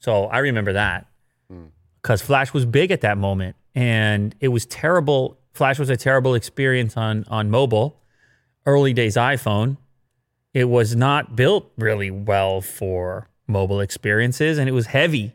So 0.00 0.24
I 0.24 0.38
remember 0.38 0.72
that 0.74 1.06
hmm. 1.50 1.66
because 2.02 2.20
Flash 2.20 2.52
was 2.52 2.66
big 2.66 2.90
at 2.90 3.02
that 3.02 3.18
moment 3.18 3.56
and 3.74 4.34
it 4.40 4.48
was 4.48 4.66
terrible. 4.66 5.38
Flash 5.58 5.78
was 5.78 5.90
a 5.90 5.96
terrible 5.96 6.34
experience 6.34 6.96
on, 6.96 7.24
on 7.28 7.50
mobile, 7.50 8.00
early 8.64 8.92
days 8.94 9.16
iPhone 9.16 9.76
it 10.54 10.64
was 10.64 10.96
not 10.96 11.36
built 11.36 11.70
really 11.76 12.10
well 12.10 12.60
for 12.60 13.28
mobile 13.46 13.80
experiences 13.80 14.58
and 14.58 14.68
it 14.68 14.72
was 14.72 14.86
heavy. 14.86 15.32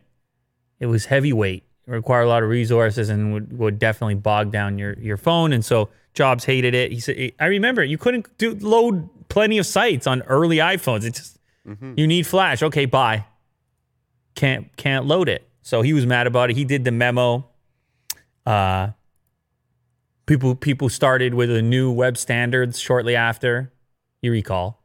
It 0.79 0.88
was 0.88 1.05
heavyweight. 1.05 1.63
required 1.86 2.23
a 2.23 2.27
lot 2.27 2.43
of 2.43 2.49
resources 2.49 3.09
and 3.09 3.33
would, 3.33 3.57
would 3.57 3.79
definitely 3.79 4.15
bog 4.15 4.51
down 4.51 4.77
your, 4.77 4.93
your 4.99 5.17
phone. 5.17 5.53
And 5.53 5.63
so 5.63 5.89
Jobs 6.13 6.45
hated 6.45 6.75
it. 6.75 6.91
He 6.91 6.99
said, 6.99 7.31
I 7.39 7.45
remember 7.45 7.83
you 7.83 7.97
couldn't 7.97 8.38
do 8.38 8.55
load 8.55 9.09
plenty 9.29 9.57
of 9.57 9.65
sites 9.65 10.07
on 10.07 10.21
early 10.23 10.57
iPhones. 10.57 11.05
It 11.05 11.13
just 11.13 11.39
you 11.95 12.05
need 12.05 12.27
Flash. 12.27 12.62
Okay, 12.62 12.86
bye. 12.86 13.25
Can't 14.36 14.75
can't 14.75 15.05
load 15.05 15.29
it. 15.29 15.47
So 15.62 15.81
he 15.81 15.93
was 15.93 16.05
mad 16.05 16.27
about 16.27 16.49
it. 16.49 16.57
He 16.57 16.65
did 16.65 16.83
the 16.83 16.91
memo. 16.91 17.47
Uh, 18.45 18.89
people 20.25 20.55
people 20.55 20.89
started 20.89 21.33
with 21.33 21.49
a 21.51 21.62
new 21.62 21.91
web 21.91 22.17
standards 22.17 22.79
shortly 22.79 23.15
after. 23.15 23.71
You 24.21 24.31
recall. 24.31 24.81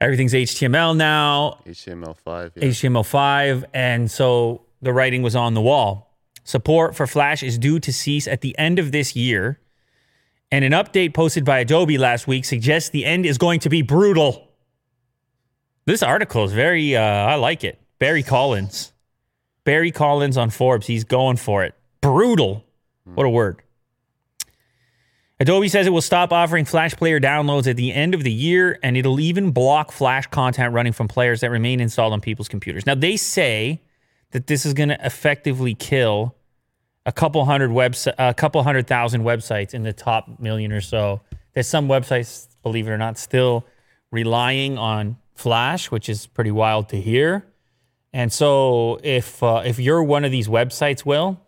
Everything's 0.00 0.32
HTML 0.32 0.96
now. 0.96 1.58
HTML5. 1.66 2.52
Yeah. 2.54 2.68
HTML5, 2.68 3.64
and 3.74 4.10
so 4.10 4.62
the 4.80 4.92
writing 4.92 5.22
was 5.22 5.34
on 5.34 5.54
the 5.54 5.60
wall. 5.60 6.14
Support 6.44 6.94
for 6.96 7.06
Flash 7.06 7.42
is 7.42 7.58
due 7.58 7.78
to 7.80 7.92
cease 7.92 8.26
at 8.26 8.40
the 8.40 8.56
end 8.58 8.78
of 8.78 8.92
this 8.92 9.14
year, 9.16 9.60
and 10.50 10.64
an 10.64 10.72
update 10.72 11.12
posted 11.12 11.44
by 11.44 11.58
Adobe 11.58 11.98
last 11.98 12.26
week 12.26 12.44
suggests 12.44 12.90
the 12.90 13.04
end 13.04 13.26
is 13.26 13.36
going 13.36 13.60
to 13.60 13.68
be 13.68 13.82
brutal. 13.82 14.48
This 15.84 16.02
article 16.02 16.44
is 16.44 16.52
very, 16.52 16.96
uh, 16.96 17.02
I 17.02 17.34
like 17.34 17.64
it. 17.64 17.78
Barry 17.98 18.22
Collins. 18.22 18.92
Barry 19.64 19.90
Collins 19.90 20.36
on 20.38 20.48
Forbes, 20.50 20.86
he's 20.86 21.04
going 21.04 21.36
for 21.36 21.64
it. 21.64 21.74
Brutal. 22.00 22.64
What 23.04 23.26
a 23.26 23.30
word. 23.30 23.62
Adobe 25.40 25.68
says 25.68 25.86
it 25.86 25.90
will 25.90 26.02
stop 26.02 26.32
offering 26.32 26.64
Flash 26.64 26.94
Player 26.96 27.20
downloads 27.20 27.68
at 27.68 27.76
the 27.76 27.92
end 27.92 28.12
of 28.12 28.24
the 28.24 28.32
year, 28.32 28.78
and 28.82 28.96
it'll 28.96 29.20
even 29.20 29.52
block 29.52 29.92
Flash 29.92 30.26
content 30.26 30.74
running 30.74 30.92
from 30.92 31.06
players 31.06 31.40
that 31.40 31.50
remain 31.50 31.78
installed 31.80 32.12
on 32.12 32.20
people's 32.20 32.48
computers. 32.48 32.86
Now, 32.86 32.96
they 32.96 33.16
say 33.16 33.80
that 34.32 34.48
this 34.48 34.66
is 34.66 34.74
going 34.74 34.88
to 34.88 35.06
effectively 35.06 35.74
kill 35.74 36.34
a 37.06 37.12
couple 37.12 37.44
hundred 37.44 37.70
webs, 37.70 38.08
a 38.18 38.34
couple 38.34 38.62
hundred 38.64 38.88
thousand 38.88 39.22
websites 39.22 39.74
in 39.74 39.84
the 39.84 39.92
top 39.92 40.40
million 40.40 40.72
or 40.72 40.80
so. 40.80 41.20
There's 41.54 41.68
some 41.68 41.88
websites, 41.88 42.48
believe 42.62 42.88
it 42.88 42.90
or 42.90 42.98
not, 42.98 43.16
still 43.16 43.64
relying 44.10 44.76
on 44.76 45.18
Flash, 45.34 45.90
which 45.90 46.08
is 46.08 46.26
pretty 46.26 46.50
wild 46.50 46.88
to 46.88 47.00
hear. 47.00 47.46
And 48.12 48.32
so, 48.32 48.98
if 49.04 49.40
uh, 49.42 49.62
if 49.64 49.78
you're 49.78 50.02
one 50.02 50.24
of 50.24 50.32
these 50.32 50.48
websites, 50.48 51.04
Will, 51.04 51.40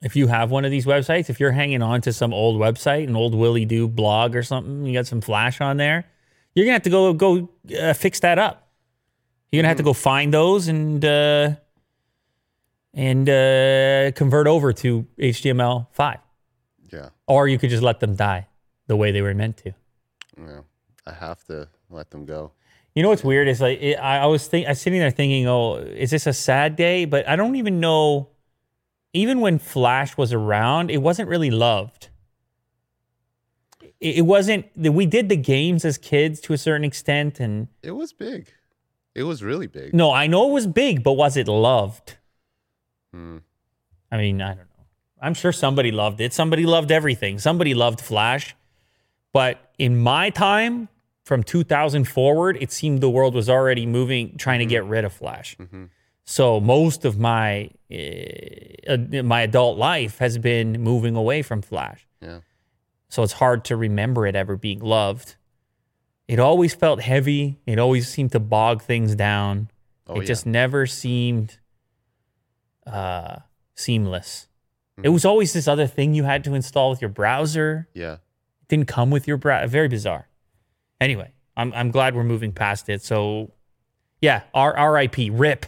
if 0.00 0.14
you 0.16 0.26
have 0.28 0.50
one 0.50 0.64
of 0.64 0.70
these 0.70 0.86
websites, 0.86 1.28
if 1.28 1.40
you're 1.40 1.50
hanging 1.52 1.82
on 1.82 2.00
to 2.02 2.12
some 2.12 2.32
old 2.32 2.60
website, 2.60 3.06
an 3.08 3.16
old 3.16 3.34
Willy 3.34 3.64
Do 3.64 3.88
blog 3.88 4.36
or 4.36 4.42
something, 4.42 4.84
you 4.84 4.92
got 4.92 5.06
some 5.06 5.20
Flash 5.20 5.60
on 5.60 5.76
there, 5.76 6.04
you're 6.54 6.64
gonna 6.64 6.74
have 6.74 6.82
to 6.82 6.90
go 6.90 7.12
go 7.12 7.48
uh, 7.80 7.92
fix 7.92 8.20
that 8.20 8.38
up. 8.38 8.68
You're 9.50 9.60
gonna 9.62 9.68
have 9.68 9.76
to 9.78 9.82
go 9.82 9.92
find 9.92 10.32
those 10.32 10.68
and 10.68 11.04
uh, 11.04 11.56
and 12.94 13.28
uh, 13.28 14.10
convert 14.12 14.46
over 14.46 14.72
to 14.72 15.06
HTML5, 15.18 16.18
Yeah. 16.92 17.10
or 17.26 17.48
you 17.48 17.58
could 17.58 17.70
just 17.70 17.82
let 17.82 18.00
them 18.00 18.16
die 18.16 18.46
the 18.86 18.96
way 18.96 19.12
they 19.12 19.22
were 19.22 19.34
meant 19.34 19.56
to. 19.58 19.72
Yeah. 20.38 20.60
I 21.06 21.12
have 21.12 21.42
to 21.44 21.68
let 21.90 22.10
them 22.10 22.24
go. 22.24 22.52
You 22.94 23.02
know 23.02 23.10
what's 23.10 23.22
weird 23.24 23.48
is 23.48 23.60
like 23.60 23.80
it, 23.80 23.96
I, 23.96 24.18
I 24.18 24.26
was 24.26 24.46
think 24.46 24.66
I 24.66 24.70
was 24.70 24.80
sitting 24.80 24.98
there 24.98 25.10
thinking, 25.10 25.46
oh, 25.46 25.76
is 25.76 26.10
this 26.10 26.26
a 26.26 26.32
sad 26.32 26.74
day? 26.76 27.04
But 27.04 27.28
I 27.28 27.36
don't 27.36 27.56
even 27.56 27.80
know. 27.80 28.28
Even 29.18 29.40
when 29.40 29.58
Flash 29.58 30.16
was 30.16 30.32
around, 30.32 30.90
it 30.90 30.98
wasn't 31.02 31.28
really 31.28 31.50
loved. 31.50 32.08
It, 34.00 34.18
it 34.18 34.22
wasn't. 34.22 34.66
We 34.76 35.06
did 35.06 35.28
the 35.28 35.36
games 35.36 35.84
as 35.84 35.98
kids 35.98 36.40
to 36.42 36.52
a 36.52 36.58
certain 36.58 36.84
extent, 36.84 37.40
and 37.40 37.66
It 37.82 37.90
was 37.92 38.12
big. 38.12 38.52
It 39.14 39.24
was 39.24 39.42
really 39.42 39.66
big. 39.66 39.92
no, 39.92 40.12
I 40.12 40.28
know 40.28 40.48
it 40.48 40.52
was 40.52 40.66
big, 40.68 41.02
but 41.02 41.14
was 41.14 41.36
it 41.36 41.48
loved? 41.48 42.16
Hmm. 43.12 43.38
I 44.12 44.16
mean, 44.16 44.40
I 44.40 44.48
don't 44.50 44.58
know. 44.58 44.84
I'm 45.20 45.34
sure 45.34 45.50
somebody 45.50 45.90
loved 45.90 46.20
it. 46.20 46.32
Somebody 46.32 46.64
loved 46.64 46.92
everything. 46.92 47.40
Somebody 47.40 47.74
loved 47.74 48.00
Flash. 48.00 48.54
But 49.32 49.72
in 49.78 49.98
my 49.98 50.30
time, 50.30 50.88
from 51.24 51.42
2000 51.42 52.04
forward, 52.06 52.56
it 52.60 52.70
seemed 52.70 53.00
the 53.00 53.10
world 53.10 53.34
was 53.34 53.50
already 53.50 53.84
moving, 53.86 54.36
trying 54.38 54.60
to 54.60 54.66
get 54.66 54.84
rid 54.84 55.04
of 55.04 55.12
Flash. 55.12 55.56
So 56.30 56.60
most 56.60 57.06
of 57.06 57.18
my 57.18 57.70
uh, 57.90 58.98
my 59.22 59.40
adult 59.40 59.78
life 59.78 60.18
has 60.18 60.36
been 60.36 60.72
moving 60.78 61.16
away 61.16 61.40
from 61.40 61.62
Flash. 61.62 62.06
Yeah. 62.20 62.40
So 63.08 63.22
it's 63.22 63.32
hard 63.32 63.64
to 63.64 63.76
remember 63.76 64.26
it 64.26 64.36
ever 64.36 64.54
being 64.54 64.80
loved. 64.80 65.36
It 66.28 66.38
always 66.38 66.74
felt 66.74 67.00
heavy. 67.00 67.60
It 67.64 67.78
always 67.78 68.08
seemed 68.08 68.32
to 68.32 68.40
bog 68.40 68.82
things 68.82 69.14
down. 69.14 69.70
Oh, 70.06 70.16
it 70.16 70.20
yeah. 70.20 70.24
just 70.26 70.44
never 70.44 70.84
seemed 70.84 71.60
uh, 72.86 73.36
seamless. 73.74 74.48
Mm-hmm. 74.98 75.06
It 75.06 75.08
was 75.08 75.24
always 75.24 75.54
this 75.54 75.66
other 75.66 75.86
thing 75.86 76.12
you 76.12 76.24
had 76.24 76.44
to 76.44 76.52
install 76.52 76.90
with 76.90 77.00
your 77.00 77.08
browser. 77.08 77.88
Yeah. 77.94 78.12
It 78.12 78.68
didn't 78.68 78.88
come 78.88 79.10
with 79.10 79.26
your 79.26 79.38
browser. 79.38 79.66
Very 79.68 79.88
bizarre. 79.88 80.28
Anyway, 81.00 81.32
I'm 81.56 81.72
I'm 81.72 81.90
glad 81.90 82.14
we're 82.14 82.22
moving 82.22 82.52
past 82.52 82.90
it. 82.90 83.02
So, 83.02 83.52
yeah, 84.20 84.42
R 84.52 84.76
R.I.P. 84.76 85.30
Rip 85.30 85.64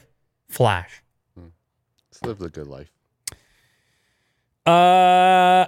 Flash. 0.50 1.02
Let's 1.36 2.22
live 2.22 2.38
the 2.38 2.50
good 2.50 2.66
life. 2.66 2.90
Uh, 4.66 5.66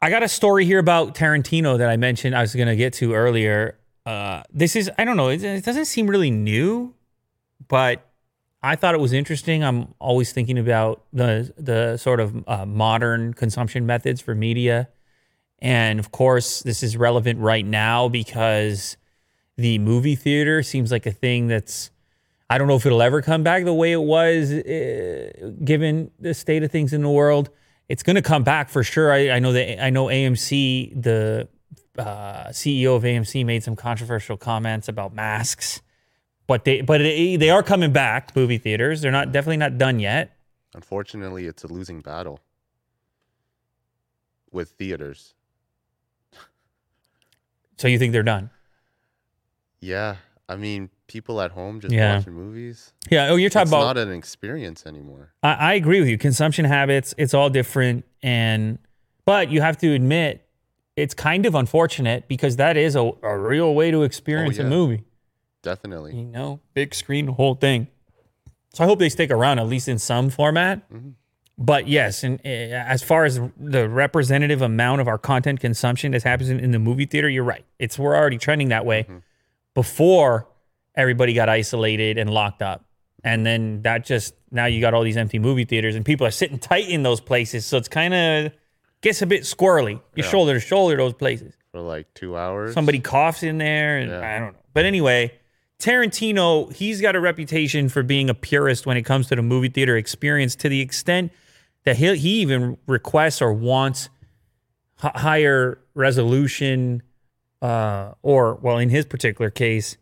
I 0.00 0.10
got 0.10 0.22
a 0.22 0.28
story 0.28 0.64
here 0.64 0.78
about 0.78 1.14
Tarantino 1.14 1.78
that 1.78 1.88
I 1.88 1.96
mentioned 1.96 2.34
I 2.34 2.40
was 2.40 2.54
going 2.54 2.68
to 2.68 2.76
get 2.76 2.94
to 2.94 3.12
earlier. 3.12 3.78
Uh, 4.04 4.42
this 4.52 4.74
is 4.74 4.90
I 4.98 5.04
don't 5.04 5.16
know. 5.16 5.28
It, 5.28 5.44
it 5.44 5.64
doesn't 5.64 5.84
seem 5.84 6.08
really 6.08 6.30
new, 6.30 6.94
but 7.68 8.08
I 8.62 8.74
thought 8.74 8.94
it 8.94 9.00
was 9.00 9.12
interesting. 9.12 9.62
I'm 9.62 9.94
always 9.98 10.32
thinking 10.32 10.58
about 10.58 11.04
the 11.12 11.52
the 11.56 11.98
sort 11.98 12.20
of 12.20 12.48
uh, 12.48 12.64
modern 12.64 13.34
consumption 13.34 13.84
methods 13.84 14.20
for 14.20 14.34
media, 14.34 14.88
and 15.58 16.00
of 16.00 16.10
course, 16.10 16.62
this 16.62 16.82
is 16.82 16.96
relevant 16.96 17.38
right 17.38 17.64
now 17.64 18.08
because 18.08 18.96
the 19.56 19.78
movie 19.78 20.16
theater 20.16 20.62
seems 20.62 20.90
like 20.90 21.06
a 21.06 21.12
thing 21.12 21.48
that's 21.48 21.90
I 22.52 22.58
don't 22.58 22.68
know 22.68 22.76
if 22.76 22.84
it'll 22.84 23.00
ever 23.00 23.22
come 23.22 23.42
back 23.42 23.64
the 23.64 23.72
way 23.72 23.92
it 23.92 24.02
was, 24.02 24.52
uh, 24.52 25.52
given 25.64 26.10
the 26.20 26.34
state 26.34 26.62
of 26.62 26.70
things 26.70 26.92
in 26.92 27.00
the 27.00 27.08
world. 27.08 27.48
It's 27.88 28.02
going 28.02 28.16
to 28.16 28.22
come 28.22 28.44
back 28.44 28.68
for 28.68 28.84
sure. 28.84 29.10
I, 29.10 29.30
I 29.30 29.38
know 29.38 29.54
that 29.54 29.82
I 29.82 29.88
know 29.88 30.08
AMC, 30.08 31.02
the 31.02 31.48
uh, 31.96 32.48
CEO 32.48 32.94
of 32.94 33.04
AMC, 33.04 33.46
made 33.46 33.62
some 33.62 33.74
controversial 33.74 34.36
comments 34.36 34.86
about 34.86 35.14
masks, 35.14 35.80
but 36.46 36.66
they 36.66 36.82
but 36.82 36.98
they, 36.98 37.36
they 37.36 37.48
are 37.48 37.62
coming 37.62 37.90
back. 37.90 38.36
Movie 38.36 38.58
theaters, 38.58 39.00
they're 39.00 39.10
not 39.10 39.32
definitely 39.32 39.56
not 39.56 39.78
done 39.78 39.98
yet. 39.98 40.36
Unfortunately, 40.74 41.46
it's 41.46 41.64
a 41.64 41.68
losing 41.68 42.02
battle 42.02 42.38
with 44.50 44.72
theaters. 44.72 45.32
So 47.78 47.88
you 47.88 47.98
think 47.98 48.12
they're 48.12 48.22
done? 48.22 48.50
Yeah. 49.80 50.16
I 50.52 50.56
mean, 50.56 50.90
people 51.06 51.40
at 51.40 51.50
home 51.52 51.80
just 51.80 51.92
Yeah. 51.94 52.16
watching 52.16 52.34
movies. 52.34 52.92
Yeah. 53.10 53.28
Oh, 53.28 53.36
you're 53.36 53.50
talking 53.50 53.62
It's 53.68 53.72
about 53.72 53.96
not 53.96 53.98
an 53.98 54.12
experience 54.12 54.84
anymore. 54.86 55.32
I, 55.42 55.52
I 55.54 55.74
agree 55.74 55.98
with 56.00 56.08
you. 56.08 56.18
Consumption 56.18 56.64
habits, 56.64 57.14
it's 57.18 57.34
all 57.34 57.50
different. 57.50 58.04
And, 58.22 58.78
but 59.24 59.50
you 59.50 59.60
have 59.60 59.78
to 59.78 59.92
admit, 59.92 60.46
it's 60.94 61.14
kind 61.14 61.46
of 61.46 61.54
unfortunate 61.54 62.28
because 62.28 62.56
that 62.56 62.76
is 62.76 62.96
a, 62.96 63.12
a 63.22 63.38
real 63.38 63.74
way 63.74 63.90
to 63.90 64.02
experience 64.02 64.58
a 64.58 64.62
yeah. 64.62 64.68
movie. 64.68 65.04
Definitely. 65.62 66.16
You 66.16 66.24
know, 66.24 66.60
big 66.74 66.94
screen, 66.94 67.28
whole 67.28 67.54
thing. 67.54 67.88
So 68.74 68.84
I 68.84 68.86
hope 68.86 68.98
they 68.98 69.08
stick 69.08 69.30
around 69.30 69.58
at 69.58 69.66
least 69.66 69.88
in 69.88 69.98
some 69.98 70.28
format. 70.28 70.82
But 71.58 71.86
yes, 71.86 72.24
and 72.24 72.40
uh, 72.44 72.48
as 72.48 73.02
far 73.02 73.24
as 73.24 73.38
the 73.58 73.88
representative 73.88 74.62
amount 74.62 75.00
of 75.02 75.08
our 75.08 75.18
content 75.18 75.60
consumption 75.60 76.12
that 76.12 76.22
happens 76.22 76.48
in, 76.50 76.58
in 76.58 76.72
the 76.72 76.78
movie 76.78 77.04
theater, 77.04 77.28
you're 77.28 77.44
right. 77.44 77.64
It's 77.78 77.98
we're 77.98 78.16
already 78.16 78.38
trending 78.38 78.68
that 78.70 78.84
way 78.86 79.06
before 79.74 80.48
everybody 80.94 81.32
got 81.34 81.48
isolated 81.48 82.18
and 82.18 82.30
locked 82.30 82.62
up. 82.62 82.84
And 83.24 83.46
then 83.46 83.82
that 83.82 84.04
just 84.04 84.34
now 84.50 84.66
you 84.66 84.80
got 84.80 84.94
all 84.94 85.02
these 85.02 85.16
empty 85.16 85.38
movie 85.38 85.64
theaters 85.64 85.94
and 85.94 86.04
people 86.04 86.26
are 86.26 86.30
sitting 86.32 86.58
tight 86.58 86.88
in 86.88 87.02
those 87.02 87.20
places. 87.20 87.64
So 87.64 87.76
it's 87.78 87.88
kind 87.88 88.12
of 88.14 88.52
gets 89.00 89.22
a 89.22 89.26
bit 89.26 89.42
squirrely. 89.42 90.00
You 90.14 90.22
shoulder 90.22 90.54
to 90.54 90.60
shoulder 90.60 90.96
those 90.96 91.14
places 91.14 91.54
For 91.70 91.80
like 91.80 92.12
two 92.14 92.36
hours. 92.36 92.74
somebody 92.74 92.98
coughs 93.00 93.42
in 93.42 93.58
there 93.58 93.98
and 93.98 94.10
Yeah. 94.10 94.36
I 94.36 94.38
don't 94.40 94.52
know. 94.54 94.58
But 94.74 94.84
anyway, 94.86 95.38
Tarantino, 95.78 96.72
he's 96.72 97.00
got 97.00 97.16
a 97.16 97.20
reputation 97.20 97.88
for 97.88 98.02
being 98.02 98.30
a 98.30 98.34
purist 98.34 98.86
when 98.86 98.96
it 98.96 99.02
comes 99.02 99.28
to 99.28 99.36
the 99.36 99.42
movie 99.42 99.68
theater 99.68 99.96
experience 99.96 100.54
to 100.56 100.68
the 100.68 100.80
extent 100.80 101.32
that 101.84 101.96
he 101.96 102.14
he 102.16 102.40
even 102.40 102.76
requests 102.86 103.42
or 103.42 103.52
wants 103.52 104.08
h- 105.04 105.10
higher 105.14 105.78
resolution 105.94 107.02
uh 107.62 108.12
or 108.22 108.56
well 108.56 108.76
in 108.78 108.90
his 108.90 109.06
particular 109.06 109.48
case 109.50 109.96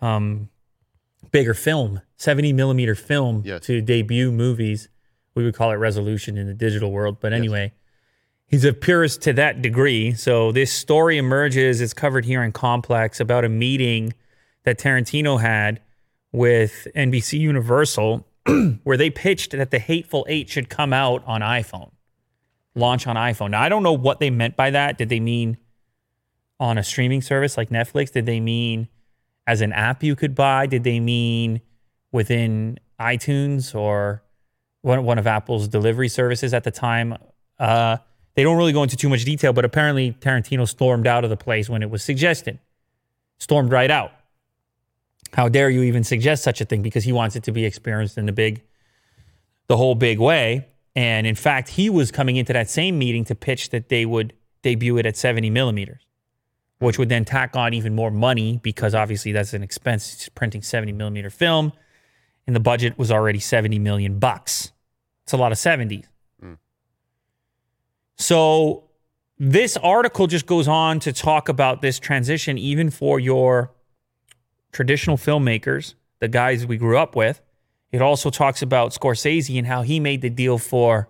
um 0.00 0.48
bigger 1.30 1.54
film, 1.54 2.00
70 2.16 2.52
millimeter 2.52 2.94
film 2.94 3.42
Yes. 3.44 3.62
to 3.66 3.80
debut 3.82 4.32
movies. 4.32 4.88
We 5.34 5.44
would 5.44 5.54
call 5.54 5.70
it 5.70 5.74
resolution 5.74 6.38
in 6.38 6.46
the 6.46 6.54
digital 6.54 6.90
world, 6.90 7.18
but 7.20 7.32
anyway, 7.34 7.72
he's 8.46 8.64
a 8.64 8.72
purist 8.72 9.20
to 9.22 9.32
that 9.34 9.60
degree. 9.60 10.14
So 10.14 10.50
this 10.52 10.72
story 10.72 11.18
emerges. 11.18 11.80
It's 11.82 11.92
covered 11.92 12.24
here 12.24 12.42
in 12.42 12.52
Complex 12.52 13.20
about 13.20 13.44
a 13.44 13.48
meeting 13.50 14.14
that 14.62 14.78
Tarantino 14.78 15.38
had 15.40 15.80
with 16.32 16.86
NBC 16.96 17.38
Universal, 17.38 18.26
where 18.84 18.96
they 18.96 19.10
pitched 19.10 19.50
that 19.52 19.70
the 19.70 19.78
Hateful 19.78 20.24
Eight 20.28 20.48
should 20.48 20.70
come 20.70 20.92
out 20.94 21.22
on 21.26 21.40
iPhone, 21.42 21.90
launch 22.74 23.06
on 23.06 23.16
iPhone. 23.16 23.50
Now, 23.50 23.60
I 23.62 23.68
don't 23.68 23.82
know 23.82 23.92
what 23.92 24.20
they 24.20 24.30
meant 24.30 24.56
by 24.56 24.70
that. 24.70 24.96
Did 24.96 25.08
they 25.10 25.20
mean 25.20 25.58
on 26.58 26.78
a 26.78 26.82
streaming 26.82 27.22
service 27.22 27.56
like 27.56 27.70
Netflix? 27.70 28.12
Did 28.12 28.26
they 28.26 28.40
mean 28.40 28.88
as 29.46 29.60
an 29.60 29.72
app 29.72 30.02
you 30.02 30.16
could 30.16 30.34
buy? 30.34 30.66
Did 30.66 30.84
they 30.84 31.00
mean 31.00 31.60
within 32.12 32.78
iTunes 33.00 33.74
or 33.74 34.22
one, 34.82 35.04
one 35.04 35.18
of 35.18 35.26
Apple's 35.26 35.68
delivery 35.68 36.08
services 36.08 36.54
at 36.54 36.64
the 36.64 36.70
time? 36.70 37.16
Uh, 37.58 37.98
they 38.34 38.42
don't 38.42 38.56
really 38.56 38.72
go 38.72 38.82
into 38.82 38.96
too 38.96 39.08
much 39.08 39.24
detail, 39.24 39.52
but 39.52 39.64
apparently 39.64 40.12
Tarantino 40.12 40.68
stormed 40.68 41.06
out 41.06 41.24
of 41.24 41.30
the 41.30 41.36
place 41.36 41.68
when 41.68 41.82
it 41.82 41.90
was 41.90 42.02
suggested. 42.02 42.58
Stormed 43.38 43.72
right 43.72 43.90
out. 43.90 44.12
How 45.32 45.48
dare 45.48 45.70
you 45.70 45.82
even 45.82 46.04
suggest 46.04 46.42
such 46.42 46.60
a 46.60 46.64
thing 46.64 46.82
because 46.82 47.04
he 47.04 47.12
wants 47.12 47.34
it 47.36 47.42
to 47.44 47.52
be 47.52 47.64
experienced 47.64 48.16
in 48.16 48.26
the 48.26 48.32
big, 48.32 48.62
the 49.66 49.76
whole 49.76 49.94
big 49.94 50.18
way. 50.18 50.68
And 50.94 51.26
in 51.26 51.34
fact, 51.34 51.70
he 51.70 51.90
was 51.90 52.10
coming 52.10 52.36
into 52.36 52.52
that 52.52 52.70
same 52.70 52.98
meeting 52.98 53.24
to 53.24 53.34
pitch 53.34 53.70
that 53.70 53.88
they 53.88 54.06
would 54.06 54.32
debut 54.62 54.96
it 54.98 55.06
at 55.06 55.16
70 55.16 55.50
millimeters, 55.50 56.05
which 56.78 56.98
would 56.98 57.08
then 57.08 57.24
tack 57.24 57.56
on 57.56 57.74
even 57.74 57.94
more 57.94 58.10
money 58.10 58.60
because 58.62 58.94
obviously 58.94 59.32
that's 59.32 59.54
an 59.54 59.62
expense. 59.62 60.14
It's 60.14 60.28
printing 60.28 60.62
70 60.62 60.92
millimeter 60.92 61.30
film, 61.30 61.72
and 62.46 62.54
the 62.54 62.60
budget 62.60 62.98
was 62.98 63.10
already 63.10 63.38
70 63.38 63.78
million 63.78 64.18
bucks. 64.18 64.72
It's 65.24 65.32
a 65.32 65.36
lot 65.36 65.52
of 65.52 65.58
70s. 65.58 66.04
So 68.18 68.84
this 69.38 69.76
article 69.76 70.26
just 70.26 70.46
goes 70.46 70.68
on 70.68 71.00
to 71.00 71.12
talk 71.12 71.48
about 71.48 71.82
this 71.82 71.98
transition, 71.98 72.58
even 72.58 72.90
for 72.90 73.20
your 73.20 73.72
traditional 74.72 75.16
filmmakers, 75.16 75.94
the 76.20 76.28
guys 76.28 76.66
we 76.66 76.76
grew 76.76 76.96
up 76.98 77.14
with. 77.14 77.40
It 77.92 78.02
also 78.02 78.30
talks 78.30 78.62
about 78.62 78.92
Scorsese 78.92 79.56
and 79.58 79.66
how 79.66 79.82
he 79.82 80.00
made 80.00 80.22
the 80.22 80.30
deal 80.30 80.58
for 80.58 81.08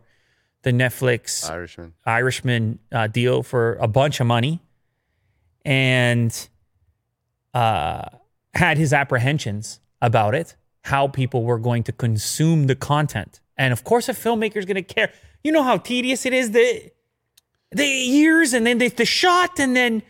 the 0.63 0.73
Netflix 0.73 1.49
Irishman. 1.49 1.95
Irishman 2.05 2.79
uh, 2.93 3.07
deal 3.07 3.43
for 3.43 3.75
a 3.75 3.89
bunch 3.89 4.21
of 4.21 4.27
money 4.27 4.61
and 5.67 6.49
uh, 7.53 8.05
had 8.55 8.79
his 8.79 8.93
apprehensions 8.93 9.81
about 10.01 10.35
it, 10.35 10.55
how 10.85 11.09
people 11.09 11.43
were 11.43 11.59
going 11.59 11.83
to 11.83 11.93
consume 11.93 12.69
the 12.69 12.77
content. 12.77 13.41
And 13.59 13.73
of 13.73 13.83
course, 13.83 14.09
a 14.09 14.13
filmmaker 14.13 14.57
is 14.57 14.65
going 14.65 14.77
to 14.77 14.83
care. 14.83 15.13
You 15.43 15.51
know 15.53 15.65
how 15.65 15.77
tedious 15.77 16.25
it 16.25 16.33
is 16.33 16.53
the 16.53 16.91
the 17.73 17.85
years 17.85 18.53
and 18.53 18.65
then 18.65 18.79
the, 18.79 18.89
the 18.89 19.05
shot 19.05 19.59
and 19.59 19.75
then 19.75 20.03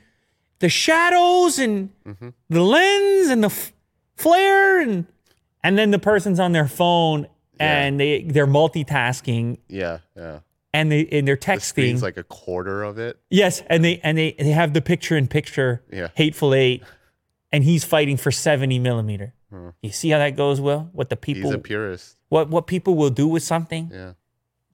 the 0.59 0.69
shadows 0.69 1.59
and 1.59 1.91
the 2.51 2.61
lens 2.61 3.29
and 3.29 3.43
the 3.43 3.49
f- 3.49 3.73
flare 4.17 4.81
and 4.83 5.07
and 5.65 5.79
then 5.79 5.91
the 5.91 5.99
person's 5.99 6.39
on 6.39 6.53
their 6.53 6.69
phone 6.69 7.27
and 7.59 7.99
they 7.99 8.23
they're 8.23 8.47
multitasking 8.47 9.59
Yeah, 9.69 9.99
yeah. 10.15 10.41
And 10.77 10.93
they 10.93 11.07
and 11.07 11.27
they're 11.27 11.37
texting. 11.37 11.61
screen's 11.63 12.03
like 12.03 12.17
a 12.17 12.23
quarter 12.25 12.83
of 12.83 12.99
it. 12.99 13.19
yes, 13.31 13.63
and 13.69 13.85
they 13.85 13.99
and 14.03 14.17
they 14.19 14.33
they 14.39 14.51
have 14.51 14.73
the 14.73 14.81
picture 14.83 15.17
in 15.17 15.27
picture. 15.27 15.83
Yeah. 15.93 16.09
Hateful 16.15 16.55
Eight, 16.55 16.83
and 17.53 17.65
he's 17.65 17.85
fighting 17.85 18.17
for 18.17 18.31
seventy 18.31 18.79
millimeter. 18.79 19.35
Hmm. 19.51 19.71
You 19.83 19.91
see 19.91 20.11
how 20.11 20.19
that 20.19 20.37
goes, 20.37 20.61
Will? 20.61 20.91
What 20.93 21.09
the 21.09 21.17
people 21.17 21.51
He's 21.51 21.55
a 21.55 21.59
purist. 21.59 22.17
what 22.29 22.49
what 22.51 22.67
people 22.67 22.95
will 22.97 23.11
do 23.11 23.27
with 23.29 23.43
something 23.43 23.91
Yeah. 23.93 24.13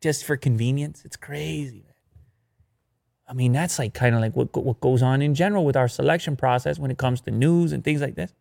just 0.00 0.24
for 0.24 0.36
convenience. 0.36 1.02
It's 1.04 1.16
crazy. 1.16 1.86
I 3.28 3.34
mean, 3.34 3.52
that's 3.52 3.78
like 3.78 3.94
kind 3.94 4.14
of 4.14 4.20
like 4.20 4.34
what 4.36 4.54
what 4.62 4.80
goes 4.80 5.02
on 5.02 5.22
in 5.22 5.34
general 5.34 5.64
with 5.64 5.76
our 5.76 5.88
selection 5.88 6.36
process 6.36 6.78
when 6.78 6.90
it 6.90 6.98
comes 6.98 7.20
to 7.22 7.30
news 7.30 7.72
and 7.72 7.82
things 7.84 8.00
like 8.00 8.14
this. 8.14 8.34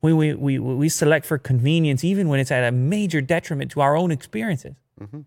We 0.00 0.12
we 0.12 0.34
we 0.34 0.58
we 0.58 0.88
select 0.88 1.26
for 1.26 1.38
convenience 1.38 2.04
even 2.04 2.28
when 2.28 2.38
it's 2.40 2.50
at 2.50 2.64
a 2.64 2.72
major 2.72 3.20
detriment 3.20 3.70
to 3.72 3.80
our 3.80 3.96
own 3.96 4.10
experiences. 4.10 4.74
Mm-hmm. 5.00 5.20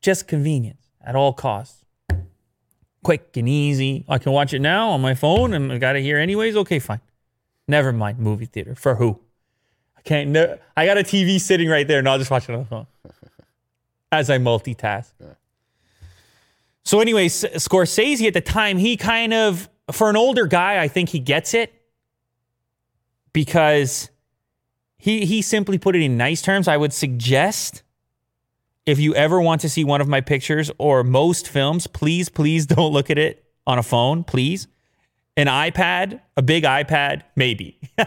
Just 0.00 0.28
convenience 0.28 0.88
at 1.04 1.16
all 1.16 1.32
costs. 1.32 1.84
Quick 3.02 3.36
and 3.36 3.48
easy. 3.48 4.04
I 4.08 4.18
can 4.18 4.32
watch 4.32 4.52
it 4.52 4.60
now 4.60 4.90
on 4.90 5.00
my 5.00 5.14
phone 5.14 5.54
and 5.54 5.72
I 5.72 5.78
got 5.78 5.96
it 5.96 6.02
here 6.02 6.18
anyways. 6.18 6.56
Okay, 6.56 6.78
fine. 6.78 7.00
Never 7.66 7.92
mind 7.92 8.18
movie 8.18 8.46
theater. 8.46 8.74
For 8.74 8.94
who? 8.96 9.20
I 9.96 10.02
can't. 10.02 10.30
No, 10.30 10.58
I 10.76 10.86
got 10.86 10.98
a 10.98 11.02
TV 11.02 11.40
sitting 11.40 11.68
right 11.68 11.86
there 11.86 11.98
and 11.98 12.08
I'll 12.08 12.18
just 12.18 12.30
watch 12.30 12.48
it 12.48 12.52
on 12.52 12.60
the 12.60 12.64
phone 12.66 12.86
as 14.12 14.30
I 14.30 14.38
multitask. 14.38 15.12
So, 16.84 17.00
anyways, 17.00 17.44
Scorsese 17.56 18.26
at 18.26 18.32
the 18.32 18.40
time, 18.40 18.78
he 18.78 18.96
kind 18.96 19.34
of, 19.34 19.68
for 19.92 20.08
an 20.08 20.16
older 20.16 20.46
guy, 20.46 20.82
I 20.82 20.88
think 20.88 21.10
he 21.10 21.18
gets 21.18 21.52
it 21.52 21.70
because 23.34 24.10
he 24.96 25.26
he 25.26 25.42
simply 25.42 25.78
put 25.78 25.94
it 25.94 26.02
in 26.02 26.16
nice 26.16 26.42
terms. 26.42 26.66
I 26.66 26.76
would 26.76 26.92
suggest 26.92 27.82
if 28.88 28.98
you 28.98 29.14
ever 29.14 29.38
want 29.38 29.60
to 29.60 29.68
see 29.68 29.84
one 29.84 30.00
of 30.00 30.08
my 30.08 30.22
pictures 30.22 30.70
or 30.78 31.04
most 31.04 31.46
films, 31.46 31.86
please, 31.86 32.30
please 32.30 32.64
don't 32.74 32.90
look 32.90 33.10
at 33.10 33.18
it 33.18 33.44
on 33.66 33.78
a 33.78 33.82
phone, 33.82 34.24
please. 34.24 34.66
An 35.36 35.46
iPad, 35.46 36.20
a 36.38 36.42
big 36.42 36.64
iPad, 36.64 37.22
maybe. 37.36 37.78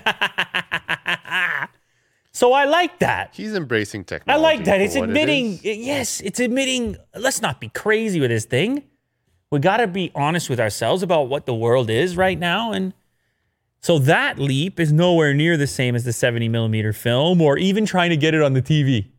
so 2.32 2.52
I 2.52 2.66
like 2.66 2.98
that. 3.00 3.30
He's 3.36 3.54
embracing 3.54 4.06
technology. 4.06 4.40
I 4.40 4.42
like 4.42 4.66
that. 4.66 4.82
It's 4.82 4.96
what 4.96 5.04
it 5.04 5.10
admitting, 5.10 5.60
yes, 5.62 6.20
it's 6.20 6.40
admitting, 6.40 6.98
let's 7.16 7.44
not 7.44 7.62
be 7.62 7.70
crazy 7.70 8.20
with 8.20 8.32
this 8.32 8.46
thing. 8.46 8.84
We 9.52 9.60
got 9.60 9.78
to 9.78 9.88
be 9.88 10.12
honest 10.16 10.50
with 10.50 10.60
ourselves 10.60 11.04
about 11.04 11.30
what 11.30 11.46
the 11.46 11.54
world 11.54 11.92
is 11.92 12.18
right 12.18 12.40
now. 12.40 12.72
And 12.72 12.94
so 13.82 14.00
that 14.00 14.40
leap 14.40 14.80
is 14.80 14.92
nowhere 14.92 15.36
near 15.36 15.58
the 15.58 15.68
same 15.68 15.96
as 15.96 16.06
the 16.06 16.14
70 16.14 16.50
millimeter 16.50 16.92
film 16.92 17.40
or 17.40 17.60
even 17.60 17.86
trying 17.86 18.10
to 18.10 18.18
get 18.18 18.34
it 18.34 18.42
on 18.42 18.54
the 18.54 18.64
TV. 18.64 19.11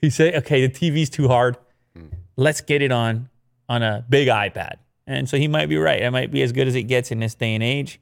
He 0.00 0.10
say, 0.10 0.34
okay, 0.36 0.66
the 0.66 0.72
TV's 0.72 1.10
too 1.10 1.28
hard. 1.28 1.56
Hmm. 1.96 2.06
Let's 2.36 2.60
get 2.60 2.82
it 2.82 2.92
on 2.92 3.28
on 3.68 3.82
a 3.82 4.04
big 4.08 4.28
iPad. 4.28 4.76
And 5.06 5.28
so 5.28 5.36
he 5.36 5.48
might 5.48 5.66
be 5.66 5.76
right. 5.76 6.00
It 6.00 6.10
might 6.10 6.30
be 6.30 6.42
as 6.42 6.52
good 6.52 6.68
as 6.68 6.74
it 6.74 6.84
gets 6.84 7.10
in 7.10 7.20
this 7.20 7.34
day 7.34 7.54
and 7.54 7.62
age. 7.62 8.00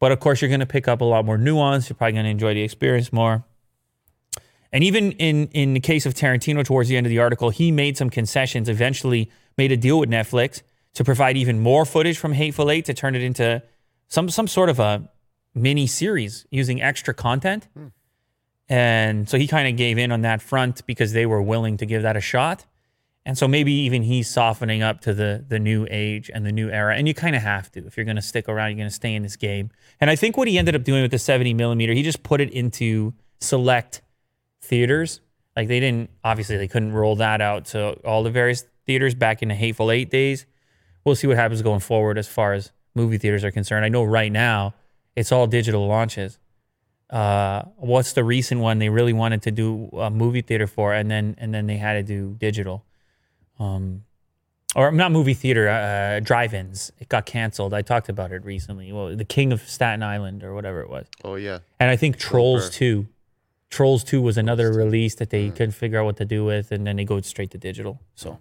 But 0.00 0.12
of 0.12 0.20
course, 0.20 0.40
you're 0.40 0.48
going 0.48 0.60
to 0.60 0.66
pick 0.66 0.88
up 0.88 1.00
a 1.00 1.04
lot 1.04 1.24
more 1.24 1.38
nuance. 1.38 1.88
You're 1.88 1.96
probably 1.96 2.12
going 2.12 2.24
to 2.24 2.30
enjoy 2.30 2.54
the 2.54 2.62
experience 2.62 3.12
more. 3.12 3.44
And 4.72 4.84
even 4.84 5.12
in 5.12 5.48
in 5.48 5.74
the 5.74 5.80
case 5.80 6.06
of 6.06 6.14
Tarantino, 6.14 6.64
towards 6.64 6.88
the 6.88 6.96
end 6.96 7.06
of 7.06 7.10
the 7.10 7.18
article, 7.18 7.50
he 7.50 7.72
made 7.72 7.96
some 7.96 8.10
concessions. 8.10 8.68
Eventually, 8.68 9.30
made 9.56 9.72
a 9.72 9.76
deal 9.76 9.98
with 9.98 10.10
Netflix 10.10 10.62
to 10.94 11.04
provide 11.04 11.36
even 11.36 11.58
more 11.60 11.84
footage 11.84 12.18
from 12.18 12.32
Hateful 12.32 12.70
Eight 12.70 12.84
to 12.84 12.94
turn 12.94 13.14
it 13.14 13.22
into 13.22 13.62
some 14.08 14.28
some 14.28 14.46
sort 14.46 14.68
of 14.68 14.78
a 14.78 15.08
mini 15.54 15.86
series 15.86 16.46
using 16.50 16.82
extra 16.82 17.14
content. 17.14 17.68
Hmm. 17.74 17.86
And 18.68 19.28
so 19.28 19.38
he 19.38 19.46
kind 19.46 19.68
of 19.68 19.76
gave 19.76 19.98
in 19.98 20.12
on 20.12 20.22
that 20.22 20.42
front 20.42 20.84
because 20.86 21.12
they 21.12 21.26
were 21.26 21.42
willing 21.42 21.78
to 21.78 21.86
give 21.86 22.02
that 22.02 22.16
a 22.16 22.20
shot. 22.20 22.66
And 23.24 23.36
so 23.36 23.46
maybe 23.46 23.72
even 23.72 24.02
he's 24.02 24.28
softening 24.28 24.82
up 24.82 25.02
to 25.02 25.12
the 25.12 25.44
the 25.46 25.58
new 25.58 25.86
age 25.90 26.30
and 26.32 26.46
the 26.46 26.52
new 26.52 26.70
era. 26.70 26.96
And 26.96 27.06
you 27.06 27.14
kind 27.14 27.36
of 27.36 27.42
have 27.42 27.70
to 27.72 27.86
if 27.86 27.96
you're 27.96 28.04
going 28.06 28.16
to 28.16 28.22
stick 28.22 28.48
around, 28.48 28.70
you're 28.70 28.78
going 28.78 28.88
to 28.88 28.94
stay 28.94 29.14
in 29.14 29.22
this 29.22 29.36
game. 29.36 29.70
And 30.00 30.08
I 30.08 30.16
think 30.16 30.36
what 30.36 30.48
he 30.48 30.58
ended 30.58 30.74
up 30.74 30.82
doing 30.82 31.02
with 31.02 31.10
the 31.10 31.18
70 31.18 31.54
millimeter, 31.54 31.92
he 31.92 32.02
just 32.02 32.22
put 32.22 32.40
it 32.40 32.50
into 32.50 33.12
select 33.40 34.00
theaters. 34.62 35.20
Like 35.56 35.68
they 35.68 35.80
didn't 35.80 36.10
obviously 36.24 36.56
they 36.56 36.68
couldn't 36.68 36.92
roll 36.92 37.16
that 37.16 37.40
out 37.40 37.66
to 37.66 37.92
all 38.04 38.22
the 38.22 38.30
various 38.30 38.64
theaters 38.86 39.14
back 39.14 39.42
in 39.42 39.48
the 39.48 39.54
Hateful 39.54 39.90
Eight 39.90 40.10
days. 40.10 40.46
We'll 41.04 41.14
see 41.14 41.26
what 41.26 41.36
happens 41.36 41.62
going 41.62 41.80
forward 41.80 42.18
as 42.18 42.28
far 42.28 42.54
as 42.54 42.72
movie 42.94 43.18
theaters 43.18 43.44
are 43.44 43.50
concerned. 43.50 43.84
I 43.84 43.88
know 43.88 44.04
right 44.04 44.32
now 44.32 44.74
it's 45.16 45.32
all 45.32 45.46
digital 45.46 45.86
launches. 45.86 46.38
Uh, 47.10 47.62
what's 47.76 48.12
the 48.12 48.22
recent 48.22 48.60
one 48.60 48.78
they 48.78 48.90
really 48.90 49.14
wanted 49.14 49.42
to 49.42 49.50
do 49.50 49.88
a 49.94 50.10
movie 50.10 50.42
theater 50.42 50.66
for, 50.66 50.92
and 50.92 51.10
then 51.10 51.34
and 51.38 51.54
then 51.54 51.66
they 51.66 51.76
had 51.76 51.94
to 51.94 52.02
do 52.02 52.36
digital, 52.38 52.84
um, 53.58 54.04
or 54.76 54.92
not 54.92 55.10
movie 55.10 55.32
theater, 55.32 55.68
uh, 55.68 56.20
drive-ins. 56.20 56.92
It 56.98 57.08
got 57.08 57.24
canceled. 57.24 57.72
I 57.72 57.80
talked 57.80 58.10
about 58.10 58.30
it 58.32 58.44
recently. 58.44 58.92
Well, 58.92 59.16
the 59.16 59.24
King 59.24 59.52
of 59.52 59.62
Staten 59.62 60.02
Island 60.02 60.44
or 60.44 60.54
whatever 60.54 60.82
it 60.82 60.90
was. 60.90 61.06
Oh 61.24 61.36
yeah. 61.36 61.60
And 61.80 61.90
I 61.90 61.96
think 61.96 62.18
Trolls. 62.18 62.68
2. 62.70 63.06
Trolls 63.70 64.02
2 64.04 64.22
was 64.22 64.38
another 64.38 64.72
release 64.72 65.14
that 65.16 65.28
they 65.30 65.50
couldn't 65.50 65.72
figure 65.72 65.98
out 66.00 66.06
what 66.06 66.16
to 66.16 66.24
do 66.24 66.44
with, 66.44 66.72
and 66.72 66.86
then 66.86 66.96
they 66.96 67.04
go 67.04 67.20
straight 67.20 67.50
to 67.50 67.58
digital. 67.58 68.00
So 68.14 68.38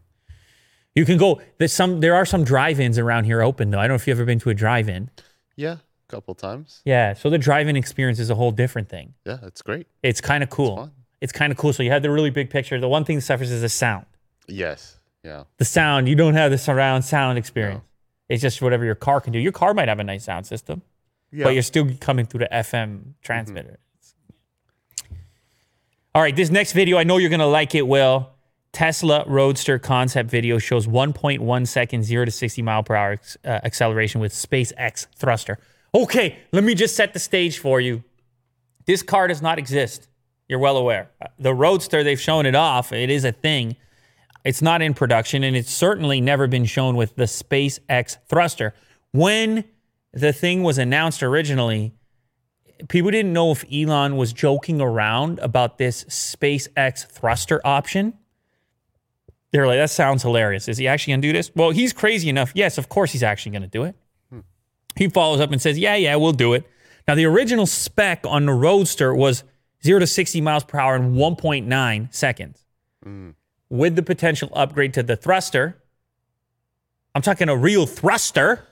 you 0.96 1.06
can 1.06 1.18
go. 1.18 1.42
There's 1.58 1.74
some. 1.74 2.02
There 2.02 2.16
are 2.16 2.26
some 2.26 2.44
drive-ins 2.44 2.98
around 2.98 3.26
here 3.26 3.42
open 3.42 3.70
though. 3.70 3.80
I 3.80 3.84
don't 3.84 3.90
know 3.90 3.96
if 3.96 4.08
you've 4.08 4.18
ever 4.18 4.26
been 4.26 4.40
to 4.40 4.50
a 4.50 4.54
drive-in. 4.54 5.10
Yeah. 5.56 5.78
Couple 6.10 6.34
times. 6.36 6.82
Yeah. 6.86 7.14
So 7.14 7.30
the 7.30 7.38
drive-in 7.38 7.76
experience 7.76 8.20
is 8.20 8.30
a 8.30 8.36
whole 8.36 8.52
different 8.52 8.88
thing. 8.88 9.14
Yeah, 9.26 9.40
it's 9.44 9.62
great. 9.62 9.88
It's 10.04 10.22
kind 10.22 10.42
of 10.44 10.50
cool. 10.50 10.78
fun. 10.78 10.92
It's 11.20 11.34
kind 11.34 11.52
of 11.52 11.58
cool. 11.58 11.74
So 11.74 11.84
you 11.84 11.92
have 11.92 12.02
the 12.02 12.12
really 12.12 12.30
big 12.30 12.50
picture. 12.50 12.80
The 12.80 12.88
one 12.88 13.04
thing 13.04 13.18
that 13.18 13.24
suffers 13.24 13.52
is 13.52 13.62
the 13.62 13.70
sound. 13.70 14.06
Yes. 14.48 15.00
Yeah. 15.24 15.44
The 15.58 15.66
sound. 15.66 16.08
You 16.08 16.16
don't 16.16 16.36
have 16.36 16.52
the 16.52 16.58
surround 16.58 17.04
sound 17.04 17.38
experience. 17.38 17.84
It's 18.30 18.42
just 18.42 18.62
whatever 18.62 18.86
your 18.86 18.96
car 18.96 19.20
can 19.20 19.34
do. 19.34 19.40
Your 19.40 19.52
car 19.52 19.74
might 19.74 19.88
have 19.90 20.00
a 20.00 20.04
nice 20.04 20.26
sound 20.26 20.46
system, 20.46 20.82
Yeah. 21.32 21.46
but 21.46 21.54
you're 21.54 21.64
still 21.64 21.90
coming 22.00 22.26
through 22.26 22.40
the 22.40 22.54
FM 22.54 23.14
transmitter. 23.22 23.80
All 26.16 26.22
right, 26.22 26.36
this 26.36 26.50
next 26.50 26.74
video, 26.74 26.98
I 26.98 27.04
know 27.04 27.18
you're 27.18 27.30
going 27.30 27.40
to 27.42 27.46
like 27.46 27.76
it, 27.76 27.86
Will. 27.88 28.30
Tesla 28.74 29.24
Roadster 29.28 29.80
concept 29.80 30.30
video 30.30 30.58
shows 30.58 30.88
1.1 30.88 31.68
second 31.68 32.04
0 32.04 32.26
to 32.26 32.32
60 32.32 32.62
mile 32.62 32.84
per 32.84 32.96
hour 32.96 33.20
uh, 33.44 33.48
acceleration 33.64 34.20
with 34.22 34.34
SpaceX 34.34 35.08
thruster. 35.16 35.58
Okay, 35.94 36.40
let 36.52 36.64
me 36.64 36.76
just 36.76 36.96
set 36.96 37.14
the 37.14 37.20
stage 37.20 37.60
for 37.60 37.80
you. 37.80 38.04
This 38.86 39.02
car 39.02 39.28
does 39.28 39.42
not 39.42 39.58
exist. 39.58 40.08
You're 40.48 40.60
well 40.60 40.78
aware. 40.78 41.12
The 41.40 41.54
Roadster, 41.54 42.04
they've 42.04 42.20
shown 42.20 42.46
it 42.46 42.56
off. 42.56 42.94
It 42.94 43.10
is 43.10 43.26
a 43.26 43.32
thing. 43.32 43.76
It's 44.46 44.62
not 44.62 44.82
in 44.82 44.94
production, 44.94 45.44
and 45.44 45.56
it's 45.58 45.72
certainly 45.72 46.22
never 46.22 46.48
been 46.48 46.66
shown 46.66 46.96
with 46.96 47.16
the 47.16 47.24
SpaceX 47.24 48.18
thruster. 48.28 48.74
When 49.12 49.66
the 50.14 50.32
thing 50.32 50.64
was 50.64 50.78
announced 50.78 51.22
originally, 51.22 51.94
people 52.88 53.12
didn't 53.12 53.34
know 53.34 53.52
if 53.52 53.66
Elon 53.72 54.16
was 54.16 54.32
joking 54.32 54.80
around 54.80 55.40
about 55.40 55.78
this 55.78 56.06
SpaceX 56.06 57.06
thruster 57.06 57.60
option. 57.66 58.14
They're 59.52 59.68
like, 59.68 59.80
that 59.80 59.90
sounds 59.90 60.24
hilarious. 60.24 60.68
Is 60.68 60.78
he 60.78 60.88
actually 60.88 61.12
going 61.12 61.22
to 61.24 61.28
do 61.28 61.34
this? 61.34 61.52
Well, 61.56 61.72
he's 61.72 61.92
crazy 61.92 62.30
enough. 62.30 62.52
Yes, 62.56 62.78
of 62.78 62.88
course 62.90 63.12
he's 63.12 63.24
actually 63.24 63.52
going 63.52 63.64
to 63.64 63.68
do 63.68 63.84
it. 63.84 63.96
He 64.98 65.08
follows 65.10 65.40
up 65.40 65.52
and 65.52 65.62
says, 65.62 65.78
yeah, 65.78 65.96
yeah, 65.96 66.16
we'll 66.16 66.34
do 66.34 66.54
it. 66.54 66.68
Now, 67.08 67.16
the 67.16 67.26
original 67.26 67.66
spec 67.66 68.26
on 68.26 68.46
the 68.46 68.54
Roadster 68.54 69.14
was 69.14 69.44
0 69.84 70.00
to 70.00 70.08
60 70.08 70.42
miles 70.42 70.64
per 70.64 70.80
hour 70.80 70.96
in 70.96 71.14
1.9 71.14 72.14
seconds. 72.14 72.66
Mm. 73.06 73.36
With 73.70 73.96
the 73.96 74.04
potential 74.04 74.50
upgrade 74.54 74.94
to 74.96 75.04
the 75.04 75.16
thruster, 75.16 75.82
I'm 77.16 77.22
talking 77.22 77.50
a 77.50 77.56
real 77.56 77.86
thruster. 77.86 78.66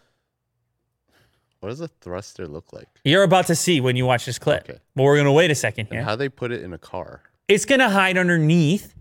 What 1.60 1.70
does 1.70 1.82
a 1.82 1.88
thruster 1.88 2.48
look 2.48 2.74
like? 2.74 2.88
You're 3.04 3.24
about 3.24 3.48
to 3.48 3.56
see 3.56 3.82
when 3.82 3.96
you 3.96 4.06
watch 4.06 4.26
this 4.26 4.38
clip. 4.38 4.70
Okay. 4.70 4.80
But 4.96 5.04
we're 5.04 5.16
going 5.16 5.26
to 5.26 5.32
wait 5.32 5.52
a 5.52 5.56
second 5.56 5.88
here. 5.92 6.04
How 6.04 6.16
they 6.16 6.30
put 6.30 6.52
it 6.52 6.62
in 6.62 6.74
a 6.74 6.78
car? 6.78 7.22
It's 7.48 7.66
going 7.66 7.80
to 7.80 7.90
hide 7.90 8.18
underneath 8.18 8.94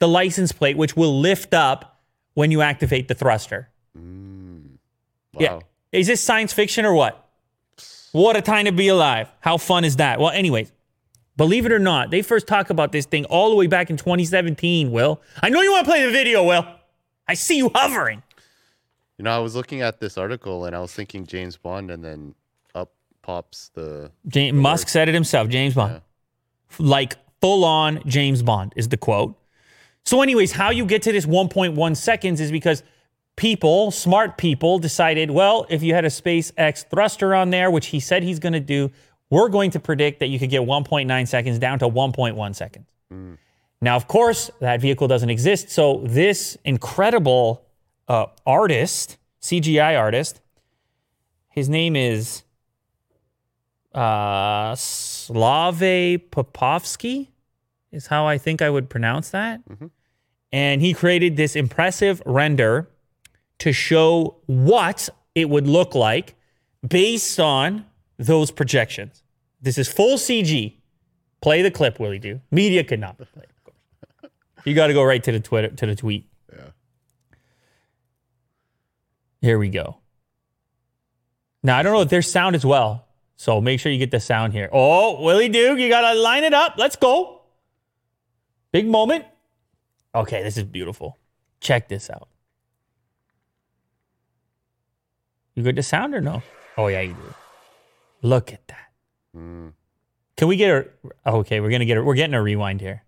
the 0.00 0.08
license 0.08 0.52
plate, 0.52 0.76
which 0.76 0.96
will 0.96 1.20
lift 1.20 1.54
up 1.54 2.02
when 2.34 2.50
you 2.50 2.62
activate 2.62 3.08
the 3.08 3.14
thruster. 3.14 3.68
Mm. 3.96 4.78
Wow. 5.34 5.40
Yeah. 5.40 5.58
Is 5.92 6.06
this 6.06 6.20
science 6.22 6.52
fiction 6.52 6.84
or 6.84 6.94
what? 6.94 7.28
What 8.12 8.36
a 8.36 8.42
time 8.42 8.64
to 8.66 8.72
be 8.72 8.88
alive. 8.88 9.28
How 9.40 9.56
fun 9.56 9.84
is 9.84 9.96
that? 9.96 10.20
Well, 10.20 10.30
anyways, 10.30 10.72
believe 11.36 11.66
it 11.66 11.72
or 11.72 11.78
not, 11.78 12.10
they 12.10 12.22
first 12.22 12.46
talked 12.46 12.70
about 12.70 12.92
this 12.92 13.06
thing 13.06 13.24
all 13.26 13.50
the 13.50 13.56
way 13.56 13.66
back 13.66 13.90
in 13.90 13.96
2017, 13.96 14.90
Will. 14.90 15.20
I 15.42 15.48
know 15.48 15.60
you 15.62 15.72
want 15.72 15.84
to 15.84 15.90
play 15.90 16.04
the 16.04 16.12
video, 16.12 16.44
Will. 16.44 16.66
I 17.26 17.34
see 17.34 17.56
you 17.56 17.70
hovering. 17.74 18.22
You 19.18 19.24
know, 19.24 19.30
I 19.30 19.38
was 19.38 19.54
looking 19.54 19.82
at 19.82 20.00
this 20.00 20.16
article 20.16 20.64
and 20.64 20.74
I 20.74 20.80
was 20.80 20.92
thinking 20.92 21.26
James 21.26 21.56
Bond, 21.56 21.90
and 21.90 22.04
then 22.04 22.34
up 22.74 22.90
pops 23.22 23.70
the. 23.74 24.10
James, 24.26 24.56
Musk 24.56 24.88
said 24.88 25.08
it 25.08 25.14
himself, 25.14 25.48
James 25.48 25.74
Bond. 25.74 26.00
Like 26.78 27.16
full 27.40 27.64
on 27.64 28.02
James 28.06 28.42
Bond 28.42 28.72
is 28.76 28.88
the 28.88 28.96
quote. 28.96 29.36
So, 30.04 30.22
anyways, 30.22 30.52
how 30.52 30.70
you 30.70 30.86
get 30.86 31.02
to 31.02 31.12
this 31.12 31.26
1.1 31.26 31.96
seconds 31.96 32.40
is 32.40 32.50
because 32.50 32.82
people, 33.36 33.90
smart 33.90 34.36
people, 34.36 34.78
decided, 34.78 35.30
well, 35.30 35.66
if 35.70 35.82
you 35.82 35.94
had 35.94 36.04
a 36.04 36.08
SpaceX 36.08 36.84
thruster 36.88 37.34
on 37.34 37.50
there, 37.50 37.70
which 37.70 37.86
he 37.86 38.00
said 38.00 38.22
he's 38.22 38.38
going 38.38 38.52
to 38.52 38.60
do, 38.60 38.90
we're 39.30 39.48
going 39.48 39.70
to 39.70 39.80
predict 39.80 40.20
that 40.20 40.26
you 40.26 40.38
could 40.38 40.50
get 40.50 40.62
1.9 40.62 41.28
seconds 41.28 41.58
down 41.58 41.78
to 41.78 41.88
1.1 41.88 42.54
seconds. 42.54 42.86
Now, 43.80 43.96
of 43.96 44.06
course, 44.08 44.50
that 44.60 44.80
vehicle 44.80 45.08
doesn't 45.08 45.30
exist. 45.30 45.70
So, 45.70 46.02
this 46.04 46.58
incredible 46.64 47.64
uh, 48.08 48.26
artist, 48.44 49.16
CGI 49.40 49.98
artist, 49.98 50.40
his 51.48 51.68
name 51.68 51.96
is 51.96 52.42
uh, 53.94 54.74
Slave 54.74 56.30
Popovsky, 56.30 57.28
is 57.90 58.08
how 58.08 58.26
I 58.26 58.36
think 58.38 58.60
I 58.60 58.68
would 58.70 58.90
pronounce 58.90 59.30
that. 59.30 59.62
And 60.52 60.82
he 60.82 60.92
created 60.92 61.36
this 61.36 61.56
impressive 61.56 62.20
render 62.26 62.88
to 63.60 63.72
show 63.72 64.36
what 64.46 65.08
it 65.34 65.48
would 65.48 65.66
look 65.66 65.94
like 65.94 66.34
based 66.86 67.38
on 67.38 67.86
those 68.18 68.50
projections. 68.50 69.22
This 69.62 69.78
is 69.78 69.88
full 69.88 70.16
CG. 70.16 70.76
Play 71.40 71.62
the 71.62 71.70
clip, 71.70 71.98
Willie 71.98 72.18
do. 72.18 72.40
Media 72.50 72.84
could 72.84 73.00
not 73.00 73.16
play, 73.16 73.44
of 73.44 73.64
course. 73.64 74.32
You 74.64 74.74
got 74.74 74.88
to 74.88 74.92
go 74.92 75.02
right 75.02 75.22
to 75.22 75.32
the 75.32 75.40
Twitter 75.40 75.68
to 75.68 75.86
the 75.86 75.94
tweet. 75.94 76.26
Yeah. 76.52 76.58
Here 79.40 79.58
we 79.58 79.68
go. 79.68 79.98
Now 81.62 81.78
I 81.78 81.82
don't 81.82 81.92
know 81.92 82.00
if 82.00 82.08
there's 82.08 82.30
sound 82.30 82.56
as 82.56 82.64
well, 82.64 83.06
so 83.36 83.60
make 83.60 83.80
sure 83.80 83.92
you 83.92 83.98
get 83.98 84.10
the 84.10 84.20
sound 84.20 84.54
here. 84.54 84.70
Oh, 84.72 85.22
Willie 85.22 85.50
Duke, 85.50 85.78
you 85.78 85.88
gotta 85.90 86.18
line 86.18 86.44
it 86.44 86.54
up. 86.54 86.74
Let's 86.78 86.96
go. 86.96 87.42
Big 88.72 88.86
moment. 88.86 89.26
Okay, 90.14 90.42
this 90.42 90.56
is 90.56 90.64
beautiful. 90.64 91.18
Check 91.60 91.88
this 91.88 92.08
out. 92.08 92.29
You 95.54 95.62
good 95.62 95.76
to 95.76 95.82
sound 95.82 96.14
or 96.14 96.20
no? 96.20 96.42
Oh 96.76 96.86
yeah, 96.86 97.00
you 97.00 97.14
do. 97.14 97.34
Look 98.22 98.52
at 98.52 98.66
that. 98.68 98.88
Hmm. 99.34 99.68
Can 100.36 100.48
we 100.48 100.56
get 100.56 100.70
a? 100.70 101.30
Okay, 101.30 101.60
we're 101.60 101.70
gonna 101.70 101.84
get 101.84 101.98
a. 101.98 102.02
We're 102.02 102.14
getting 102.14 102.34
a 102.34 102.42
rewind 102.42 102.80
here. 102.80 103.02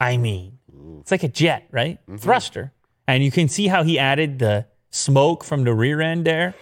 I 0.00 0.16
mean, 0.16 0.58
it's 1.00 1.12
like 1.12 1.22
a 1.22 1.28
jet, 1.28 1.68
right? 1.70 2.00
Mm-hmm. 2.06 2.16
Thruster. 2.16 2.72
And 3.06 3.22
you 3.22 3.30
can 3.30 3.48
see 3.48 3.68
how 3.68 3.84
he 3.84 3.98
added 3.98 4.40
the 4.40 4.66
smoke 4.90 5.44
from 5.44 5.62
the 5.64 5.72
rear 5.72 6.00
end 6.00 6.24
there. 6.24 6.54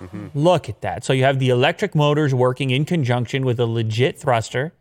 Mm-hmm. 0.00 0.28
Look 0.34 0.68
at 0.68 0.80
that. 0.82 1.04
So 1.04 1.12
you 1.12 1.24
have 1.24 1.40
the 1.40 1.48
electric 1.48 1.94
motors 1.96 2.32
working 2.32 2.70
in 2.70 2.84
conjunction 2.84 3.44
with 3.44 3.58
a 3.58 3.66
legit 3.66 4.18
thruster 4.20 4.72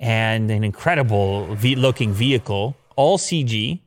and 0.00 0.50
an 0.50 0.64
incredible 0.64 1.54
v- 1.54 1.76
looking 1.76 2.12
vehicle, 2.12 2.76
all 2.96 3.18
CG. 3.18 3.80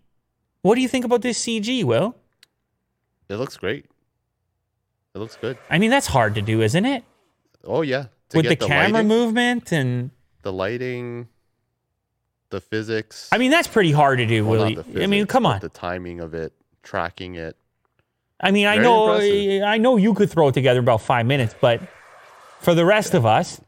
What 0.61 0.75
do 0.75 0.81
you 0.81 0.87
think 0.87 1.05
about 1.05 1.21
this 1.21 1.43
CG, 1.43 1.83
Will? 1.83 2.15
It 3.29 3.35
looks 3.35 3.57
great. 3.57 3.85
It 5.13 5.19
looks 5.19 5.35
good. 5.35 5.57
I 5.69 5.77
mean, 5.79 5.89
that's 5.89 6.07
hard 6.07 6.35
to 6.35 6.41
do, 6.41 6.61
isn't 6.61 6.85
it? 6.85 7.03
Oh 7.63 7.81
yeah. 7.81 8.05
To 8.29 8.37
with 8.37 8.45
the, 8.45 8.55
get 8.55 8.67
camera 8.67 8.93
lighting, 8.93 9.07
movement 9.07 9.71
and 9.71 10.11
the 10.41 10.53
lighting, 10.53 11.27
the 12.49 12.61
physics. 12.61 13.27
I 13.31 13.37
mean, 13.37 13.51
that's 13.51 13.67
pretty 13.67 13.91
hard 13.91 14.19
to 14.19 14.25
do, 14.25 14.45
well, 14.45 14.59
Willie. 14.61 14.75
the 14.75 15.03
I 15.03 15.07
mean, 15.07 15.25
come 15.25 15.45
on. 15.45 15.59
The 15.59 15.69
timing 15.69 16.19
of 16.19 16.33
it, 16.33 16.53
tracking 16.83 17.35
it. 17.35 17.57
I 18.39 18.51
mean, 18.51 18.67
I 18.67 18.77
know, 18.77 19.13
impressive. 19.13 19.63
I 19.63 19.77
know 19.77 19.97
you 19.97 20.13
could 20.13 20.29
throw 20.29 20.47
it 20.47 20.53
together 20.53 20.79
about 20.79 21.01
five 21.01 21.25
minutes, 21.25 21.55
but 21.59 21.81
for 22.59 22.73
the 22.73 22.85
rest 22.85 23.13
of 23.13 23.25
us, 23.25 23.61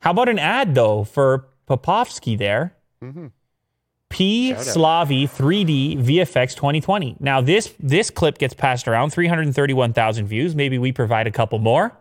how 0.00 0.12
about 0.12 0.28
an 0.28 0.38
ad 0.38 0.74
though 0.74 1.04
for 1.04 1.48
Popovsky 1.68 2.38
there? 2.38 2.74
Mm-hmm. 3.02 3.26
Out. 4.12 4.58
Slavi 4.60 5.24
3D 5.28 5.98
VFX 6.02 6.54
2020. 6.54 7.16
Now 7.20 7.40
this 7.40 7.74
this 7.80 8.10
clip 8.10 8.38
gets 8.38 8.54
passed 8.54 8.88
around 8.88 9.10
331,000 9.10 10.26
views. 10.26 10.54
Maybe 10.54 10.78
we 10.78 10.92
provide 10.92 11.26
a 11.26 11.30
couple 11.30 11.58
more, 11.58 11.92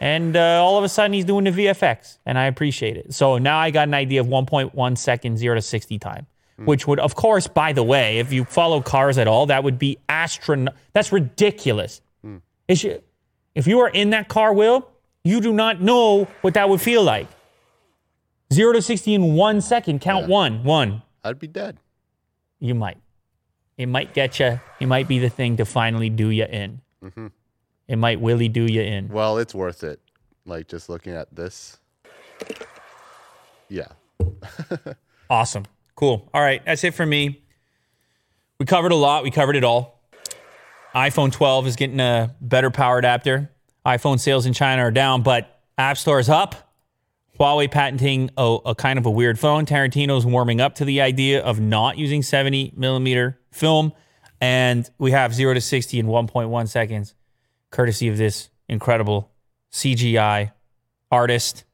and 0.00 0.36
uh, 0.36 0.62
all 0.64 0.78
of 0.78 0.84
a 0.84 0.88
sudden 0.88 1.12
he's 1.12 1.24
doing 1.24 1.44
the 1.44 1.50
VFX, 1.50 2.18
and 2.24 2.38
I 2.38 2.44
appreciate 2.46 2.96
it. 2.96 3.12
So 3.12 3.38
now 3.38 3.58
I 3.58 3.70
got 3.70 3.88
an 3.88 3.94
idea 3.94 4.20
of 4.20 4.26
1.1 4.28 4.98
second 4.98 5.36
zero 5.36 5.56
to 5.56 5.62
60 5.62 5.98
time, 5.98 6.26
which 6.58 6.86
would, 6.86 7.00
of 7.00 7.14
course, 7.14 7.46
by 7.48 7.72
the 7.72 7.82
way, 7.82 8.18
if 8.18 8.32
you 8.32 8.44
follow 8.44 8.80
cars 8.80 9.18
at 9.18 9.26
all, 9.28 9.46
that 9.46 9.62
would 9.64 9.78
be 9.78 9.98
astron. 10.08 10.68
That's 10.92 11.12
ridiculous. 11.12 12.00
Should- 12.72 13.02
if 13.54 13.66
you 13.66 13.80
are 13.80 13.88
in 13.88 14.10
that 14.10 14.28
car, 14.28 14.52
Will, 14.52 14.86
you 15.24 15.40
do 15.40 15.52
not 15.52 15.80
know 15.80 16.24
what 16.42 16.54
that 16.54 16.68
would 16.68 16.80
feel 16.80 17.02
like. 17.02 17.26
Zero 18.52 18.72
to 18.74 18.82
60 18.82 19.14
in 19.14 19.34
one 19.34 19.60
second. 19.60 20.00
Count 20.00 20.24
Yeah. 20.28 20.34
one, 20.34 20.62
one. 20.62 21.02
I'd 21.26 21.38
be 21.38 21.46
dead. 21.46 21.78
You 22.60 22.74
might. 22.74 22.98
It 23.76 23.86
might 23.86 24.14
get 24.14 24.38
you. 24.40 24.60
It 24.80 24.86
might 24.86 25.08
be 25.08 25.18
the 25.18 25.28
thing 25.28 25.56
to 25.58 25.64
finally 25.64 26.08
do 26.08 26.30
you 26.30 26.44
in. 26.44 26.80
Mm-hmm. 27.04 27.26
It 27.88 27.96
might 27.96 28.20
Willie 28.20 28.48
do 28.48 28.64
you 28.64 28.80
in. 28.80 29.08
Well, 29.08 29.38
it's 29.38 29.54
worth 29.54 29.84
it. 29.84 30.00
Like 30.44 30.68
just 30.68 30.88
looking 30.88 31.12
at 31.14 31.34
this. 31.34 31.78
Yeah. 33.68 33.88
Awesome. 35.28 35.64
Cool. 35.96 36.28
All 36.32 36.40
right. 36.40 36.64
That's 36.64 36.84
it 36.84 36.94
for 36.94 37.04
me. 37.04 37.42
We 38.60 38.66
covered 38.66 38.92
a 38.92 38.96
lot. 38.96 39.24
We 39.24 39.32
covered 39.32 39.56
it 39.56 39.64
all. 39.64 40.00
iPhone 40.94 41.32
12 41.32 41.66
is 41.66 41.74
getting 41.74 41.98
a 41.98 42.32
better 42.40 42.70
power 42.70 42.98
adapter. 42.98 43.50
iPhone 43.84 44.20
sales 44.20 44.46
in 44.46 44.52
China 44.52 44.82
are 44.82 44.92
down, 44.92 45.22
but 45.22 45.60
App 45.76 45.98
Store 45.98 46.20
is 46.20 46.28
up. 46.28 46.65
Huawei 47.38 47.70
patenting 47.70 48.30
a, 48.36 48.58
a 48.66 48.74
kind 48.74 48.98
of 48.98 49.06
a 49.06 49.10
weird 49.10 49.38
phone. 49.38 49.66
Tarantino's 49.66 50.24
warming 50.26 50.60
up 50.60 50.74
to 50.76 50.84
the 50.84 51.00
idea 51.00 51.42
of 51.42 51.60
not 51.60 51.98
using 51.98 52.22
70 52.22 52.72
millimeter 52.76 53.38
film. 53.52 53.92
And 54.40 54.88
we 54.98 55.12
have 55.12 55.34
0 55.34 55.54
to 55.54 55.60
60 55.60 55.98
in 55.98 56.06
1.1 56.06 56.68
seconds, 56.68 57.14
courtesy 57.70 58.08
of 58.08 58.18
this 58.18 58.50
incredible 58.68 59.30
CGI 59.72 60.52
artist. 61.10 61.64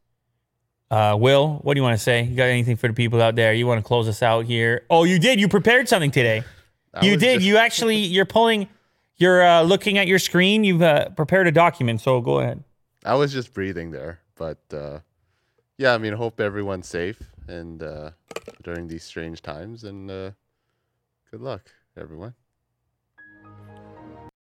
Uh, 0.91 1.17
Will, 1.19 1.55
what 1.63 1.75
do 1.75 1.79
you 1.79 1.83
want 1.83 1.97
to 1.97 2.03
say? 2.03 2.23
You 2.23 2.37
got 2.37 2.45
anything 2.45 2.77
for 2.77 2.87
the 2.87 2.95
people 2.95 3.21
out 3.23 3.35
there? 3.35 3.53
You 3.53 3.67
want 3.67 3.79
to 3.83 3.87
close 3.87 4.09
us 4.09 4.23
out 4.23 4.45
here? 4.45 4.85
Oh, 4.91 5.05
you 5.05 5.19
did. 5.19 5.41
You 5.41 5.49
prepared 5.49 5.89
something 5.89 6.11
today. 6.11 6.45
I 6.95 7.05
you 7.07 7.17
did. 7.17 7.37
just- 7.37 7.47
You 7.47 7.57
actually, 7.57 7.97
you're 7.97 8.27
pulling, 8.27 8.69
you're 9.17 9.43
uh, 9.43 9.63
looking 9.63 9.97
at 9.99 10.07
your 10.07 10.19
screen. 10.19 10.65
You've 10.65 10.83
uh, 10.83 11.09
prepared 11.11 11.47
a 11.47 11.53
document. 11.53 12.01
So 12.03 12.21
go 12.21 12.41
ahead. 12.41 12.63
I 13.05 13.15
was 13.15 13.33
just 13.33 13.55
breathing 13.55 13.91
there, 13.91 14.21
but 14.37 14.59
uh, 14.73 14.99
yeah, 15.83 15.95
I 15.95 15.99
mean, 15.99 16.13
hope 16.13 16.39
everyone's 16.39 16.87
safe 16.87 17.21
and 17.49 17.83
uh, 17.83 18.13
during 18.63 18.87
these 18.87 19.03
strange 19.03 19.43
times, 19.43 19.83
and 19.83 20.09
uh, 20.09 20.31
good 21.33 21.41
luck, 21.41 21.73
everyone. 21.97 22.35